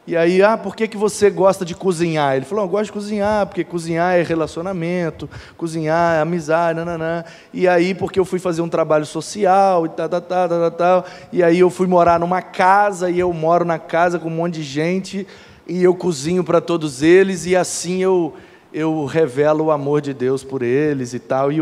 E 0.07 0.17
aí, 0.17 0.43
ah, 0.43 0.57
por 0.57 0.75
que, 0.75 0.89
que 0.89 0.97
você 0.97 1.29
gosta 1.29 1.63
de 1.63 1.75
cozinhar? 1.75 2.35
Ele 2.37 2.47
falou, 2.47 2.65
eu 2.65 2.69
gosto 2.69 2.87
de 2.87 2.93
cozinhar, 2.93 3.47
porque 3.47 3.63
cozinhar 3.63 4.15
é 4.15 4.23
relacionamento, 4.23 5.29
cozinhar 5.55 6.17
é 6.17 6.21
amizade, 6.23 6.79
nananã. 6.79 7.23
E 7.53 7.69
aí, 7.69 7.95
porque 7.95 8.19
eu 8.19 8.25
fui 8.25 8.39
fazer 8.39 8.63
um 8.63 8.69
trabalho 8.69 9.05
social 9.05 9.85
e 9.85 9.91
tal, 9.91 10.09
tal, 10.09 10.21
tal, 10.23 10.49
tal, 10.49 10.71
tal. 10.71 11.05
E 11.31 11.43
aí 11.43 11.61
eu 11.61 11.69
fui 11.69 11.87
morar 11.87 12.19
numa 12.19 12.41
casa, 12.41 13.11
e 13.11 13.19
eu 13.19 13.31
moro 13.31 13.63
na 13.63 13.79
casa 13.79 14.19
com 14.19 14.29
um 14.29 14.37
monte 14.37 14.55
de 14.55 14.63
gente, 14.63 15.27
e 15.67 15.83
eu 15.83 15.95
cozinho 15.95 16.45
para 16.45 16.61
todos 16.61 17.03
eles, 17.03 17.47
e 17.47 17.57
assim 17.57 18.03
eu, 18.03 18.35
eu 18.73 19.05
revelo 19.05 19.65
o 19.65 19.71
amor 19.71 20.01
de 20.01 20.13
Deus 20.13 20.45
por 20.45 20.63
eles 20.63 21.15
e 21.15 21.19
tal. 21.19 21.51
E 21.51 21.61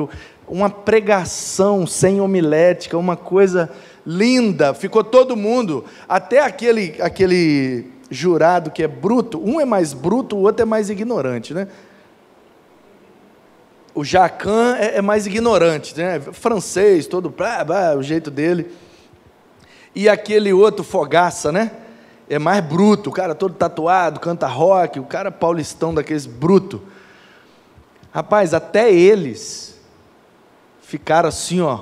uma 0.48 0.68
pregação 0.68 1.86
sem 1.86 2.20
homilética, 2.20 2.98
uma 2.98 3.16
coisa 3.16 3.70
linda, 4.04 4.74
ficou 4.74 5.04
todo 5.04 5.36
mundo, 5.36 5.84
até 6.08 6.40
aquele, 6.40 6.96
aquele 7.00 7.86
jurado 8.10 8.70
que 8.70 8.82
é 8.82 8.88
bruto, 8.88 9.40
um 9.42 9.60
é 9.60 9.64
mais 9.64 9.92
bruto, 9.92 10.36
o 10.36 10.40
outro 10.40 10.62
é 10.62 10.66
mais 10.66 10.90
ignorante, 10.90 11.54
né? 11.54 11.68
O 13.94 14.04
Jacan 14.04 14.76
é, 14.76 14.96
é 14.96 15.02
mais 15.02 15.26
ignorante, 15.26 15.96
né? 15.96 16.18
Francês, 16.20 17.06
todo, 17.06 17.30
blá, 17.30 17.62
blá, 17.62 17.94
o 17.94 18.02
jeito 18.02 18.30
dele. 18.30 18.72
E 19.94 20.08
aquele 20.08 20.52
outro 20.52 20.82
fogaça, 20.82 21.52
né? 21.52 21.70
É 22.32 22.38
mais 22.38 22.64
bruto, 22.64 23.10
o 23.10 23.12
cara 23.12 23.34
todo 23.34 23.52
tatuado, 23.52 24.18
canta 24.18 24.46
rock, 24.46 24.98
o 24.98 25.04
cara 25.04 25.30
paulistão 25.30 25.92
daqueles 25.92 26.24
bruto. 26.24 26.80
Rapaz, 28.10 28.54
até 28.54 28.90
eles 28.90 29.78
ficaram 30.80 31.28
assim, 31.28 31.60
ó, 31.60 31.80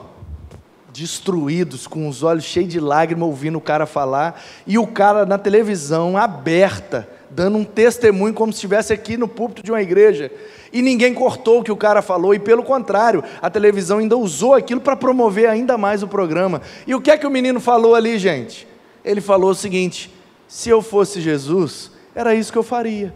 destruídos, 0.93 1.87
com 1.87 2.09
os 2.09 2.25
olhos 2.25 2.43
cheios 2.43 2.69
de 2.69 2.81
lágrimas, 2.81 3.29
ouvindo 3.29 3.59
o 3.59 3.61
cara 3.61 3.87
falar, 3.87 4.43
e 4.67 4.77
o 4.77 4.89
cara 4.89 5.25
na 5.25 5.39
televisão, 5.39 6.17
aberta, 6.17 7.09
dando 7.31 7.57
um 7.57 7.65
testemunho 7.65 8.35
como 8.35 8.53
se 8.53 8.57
estivesse 8.57 8.93
aqui 8.93 9.17
no 9.17 9.29
púlpito 9.29 9.63
de 9.63 9.71
uma 9.71 9.81
igreja. 9.81 10.33
E 10.73 10.83
ninguém 10.83 11.15
cortou 11.15 11.61
o 11.61 11.63
que 11.63 11.71
o 11.71 11.77
cara 11.77 12.03
falou, 12.03 12.35
e 12.35 12.41
pelo 12.41 12.65
contrário, 12.65 13.23
a 13.41 13.49
televisão 13.49 13.99
ainda 13.99 14.17
usou 14.17 14.55
aquilo 14.55 14.81
para 14.81 14.97
promover 14.97 15.49
ainda 15.49 15.79
mais 15.79 16.03
o 16.03 16.09
programa. 16.09 16.61
E 16.89 16.93
o 16.93 17.01
que 17.01 17.13
é 17.13 17.17
que 17.17 17.27
o 17.27 17.31
menino 17.31 17.61
falou 17.61 17.95
ali, 17.95 18.19
gente? 18.19 18.67
Ele 19.05 19.21
falou 19.21 19.51
o 19.51 19.55
seguinte: 19.55 20.19
se 20.51 20.69
eu 20.69 20.83
fosse 20.83 21.21
Jesus, 21.21 21.93
era 22.13 22.35
isso 22.35 22.51
que 22.51 22.59
eu 22.59 22.65
faria. 22.65 23.15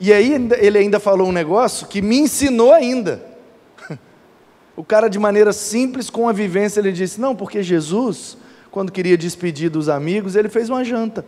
E 0.00 0.10
aí 0.10 0.32
ele 0.58 0.78
ainda 0.78 0.98
falou 0.98 1.28
um 1.28 1.32
negócio 1.32 1.86
que 1.86 2.00
me 2.00 2.18
ensinou 2.18 2.72
ainda. 2.72 3.22
O 4.74 4.84
cara, 4.84 5.08
de 5.08 5.18
maneira 5.18 5.52
simples, 5.52 6.08
com 6.08 6.28
a 6.28 6.32
vivência, 6.32 6.78
ele 6.78 6.92
disse: 6.92 7.20
Não, 7.20 7.34
porque 7.34 7.64
Jesus, 7.64 8.38
quando 8.70 8.92
queria 8.92 9.18
despedir 9.18 9.68
dos 9.68 9.88
amigos, 9.88 10.36
ele 10.36 10.48
fez 10.48 10.70
uma 10.70 10.84
janta. 10.84 11.26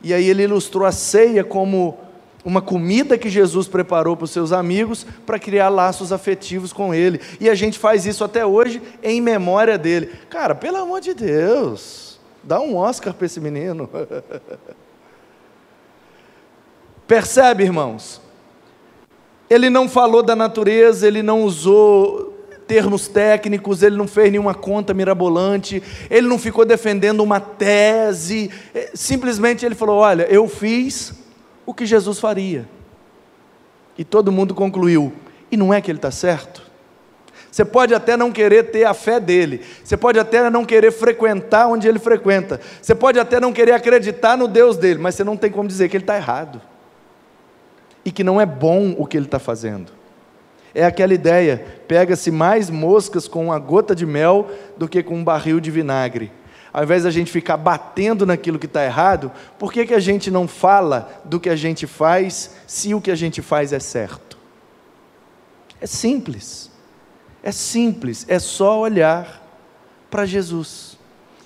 E 0.00 0.14
aí 0.14 0.30
ele 0.30 0.44
ilustrou 0.44 0.86
a 0.86 0.92
ceia 0.92 1.42
como 1.42 1.98
uma 2.44 2.60
comida 2.60 3.16
que 3.16 3.30
Jesus 3.30 3.66
preparou 3.66 4.16
para 4.16 4.24
os 4.24 4.30
seus 4.30 4.52
amigos 4.52 5.06
para 5.24 5.38
criar 5.38 5.70
laços 5.70 6.12
afetivos 6.12 6.72
com 6.72 6.94
ele. 6.94 7.20
E 7.40 7.48
a 7.48 7.54
gente 7.54 7.78
faz 7.78 8.04
isso 8.04 8.22
até 8.22 8.44
hoje 8.44 8.82
em 9.02 9.20
memória 9.20 9.78
dele. 9.78 10.10
Cara, 10.28 10.54
pelo 10.54 10.76
amor 10.76 11.00
de 11.00 11.14
Deus, 11.14 12.20
dá 12.42 12.60
um 12.60 12.76
Oscar 12.76 13.14
para 13.14 13.24
esse 13.26 13.40
menino. 13.40 13.88
Percebe, 17.08 17.64
irmãos? 17.64 18.20
Ele 19.48 19.70
não 19.70 19.88
falou 19.88 20.22
da 20.22 20.36
natureza, 20.36 21.06
ele 21.06 21.22
não 21.22 21.42
usou 21.44 22.32
termos 22.66 23.08
técnicos, 23.08 23.82
ele 23.82 23.96
não 23.96 24.08
fez 24.08 24.30
nenhuma 24.30 24.54
conta 24.54 24.94
mirabolante, 24.94 25.82
ele 26.10 26.26
não 26.26 26.38
ficou 26.38 26.64
defendendo 26.64 27.20
uma 27.20 27.40
tese, 27.40 28.50
é, 28.74 28.90
simplesmente 28.94 29.66
ele 29.66 29.74
falou: 29.74 29.98
Olha, 29.98 30.22
eu 30.30 30.48
fiz 30.48 31.12
o 31.66 31.72
que 31.72 31.86
Jesus 31.86 32.18
faria. 32.18 32.68
E 33.96 34.04
todo 34.04 34.32
mundo 34.32 34.54
concluiu: 34.54 35.12
E 35.50 35.56
não 35.56 35.72
é 35.72 35.80
que 35.80 35.90
ele 35.90 35.98
está 35.98 36.10
certo? 36.10 36.62
Você 37.50 37.64
pode 37.64 37.94
até 37.94 38.16
não 38.16 38.32
querer 38.32 38.72
ter 38.72 38.84
a 38.84 38.92
fé 38.92 39.20
dele, 39.20 39.60
você 39.82 39.96
pode 39.96 40.18
até 40.18 40.50
não 40.50 40.64
querer 40.64 40.90
frequentar 40.90 41.68
onde 41.68 41.86
ele 41.86 42.00
frequenta, 42.00 42.60
você 42.82 42.96
pode 42.96 43.18
até 43.18 43.38
não 43.38 43.52
querer 43.52 43.72
acreditar 43.72 44.36
no 44.36 44.48
Deus 44.48 44.76
dele, 44.76 44.98
mas 44.98 45.14
você 45.14 45.22
não 45.22 45.36
tem 45.36 45.50
como 45.50 45.68
dizer 45.68 45.88
que 45.88 45.96
ele 45.96 46.02
está 46.02 46.16
errado 46.16 46.60
e 48.04 48.10
que 48.10 48.24
não 48.24 48.40
é 48.40 48.46
bom 48.46 48.94
o 48.98 49.06
que 49.06 49.16
ele 49.16 49.26
está 49.26 49.38
fazendo. 49.38 49.92
É 50.74 50.84
aquela 50.84 51.14
ideia: 51.14 51.64
pega-se 51.86 52.30
mais 52.30 52.68
moscas 52.68 53.28
com 53.28 53.44
uma 53.44 53.58
gota 53.58 53.94
de 53.94 54.04
mel 54.04 54.48
do 54.76 54.88
que 54.88 55.02
com 55.02 55.16
um 55.16 55.24
barril 55.24 55.60
de 55.60 55.70
vinagre. 55.70 56.32
Ao 56.74 56.82
invés 56.82 57.04
da 57.04 57.10
gente 57.10 57.30
ficar 57.30 57.56
batendo 57.56 58.26
naquilo 58.26 58.58
que 58.58 58.66
está 58.66 58.84
errado, 58.84 59.30
por 59.60 59.72
que, 59.72 59.86
que 59.86 59.94
a 59.94 60.00
gente 60.00 60.28
não 60.28 60.48
fala 60.48 61.22
do 61.24 61.38
que 61.38 61.48
a 61.48 61.54
gente 61.54 61.86
faz 61.86 62.50
se 62.66 62.92
o 62.92 63.00
que 63.00 63.12
a 63.12 63.14
gente 63.14 63.40
faz 63.40 63.72
é 63.72 63.78
certo? 63.78 64.36
É 65.80 65.86
simples. 65.86 66.68
É 67.44 67.52
simples. 67.52 68.26
É 68.28 68.40
só 68.40 68.80
olhar 68.80 69.40
para 70.10 70.26
Jesus 70.26 70.98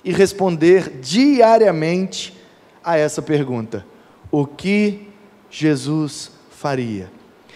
e 0.03 0.11
responder 0.11 0.97
diariamente 0.99 2.35
a 2.83 2.97
essa 2.97 3.21
pergunta: 3.21 3.85
O 4.31 4.47
que 4.47 5.09
Jesus 5.47 6.31
faria? 6.49 7.11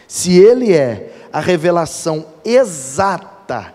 Se 0.08 0.38
Ele 0.38 0.74
é 0.74 1.12
a 1.34 1.40
revelação 1.40 2.28
exata 2.46 3.74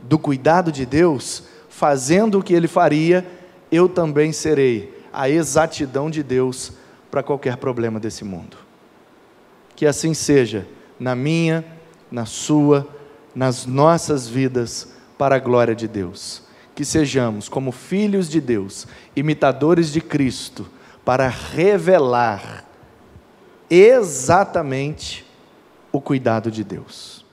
do 0.00 0.18
cuidado 0.18 0.70
de 0.70 0.84
Deus, 0.84 1.44
fazendo 1.70 2.38
o 2.40 2.42
que 2.42 2.52
Ele 2.52 2.68
faria, 2.68 3.37
eu 3.70 3.88
também 3.88 4.32
serei 4.32 4.96
a 5.12 5.28
exatidão 5.28 6.10
de 6.10 6.22
Deus 6.22 6.72
para 7.10 7.22
qualquer 7.22 7.56
problema 7.56 7.98
desse 7.98 8.24
mundo. 8.24 8.56
Que 9.74 9.86
assim 9.86 10.14
seja 10.14 10.66
na 10.98 11.14
minha, 11.14 11.64
na 12.10 12.26
sua, 12.26 12.86
nas 13.34 13.66
nossas 13.66 14.28
vidas, 14.28 14.88
para 15.16 15.36
a 15.36 15.38
glória 15.38 15.74
de 15.74 15.86
Deus. 15.88 16.42
Que 16.74 16.84
sejamos, 16.84 17.48
como 17.48 17.72
filhos 17.72 18.28
de 18.28 18.40
Deus, 18.40 18.86
imitadores 19.14 19.92
de 19.92 20.00
Cristo, 20.00 20.68
para 21.04 21.28
revelar 21.28 22.64
exatamente 23.70 25.26
o 25.90 26.00
cuidado 26.00 26.50
de 26.50 26.62
Deus. 26.62 27.24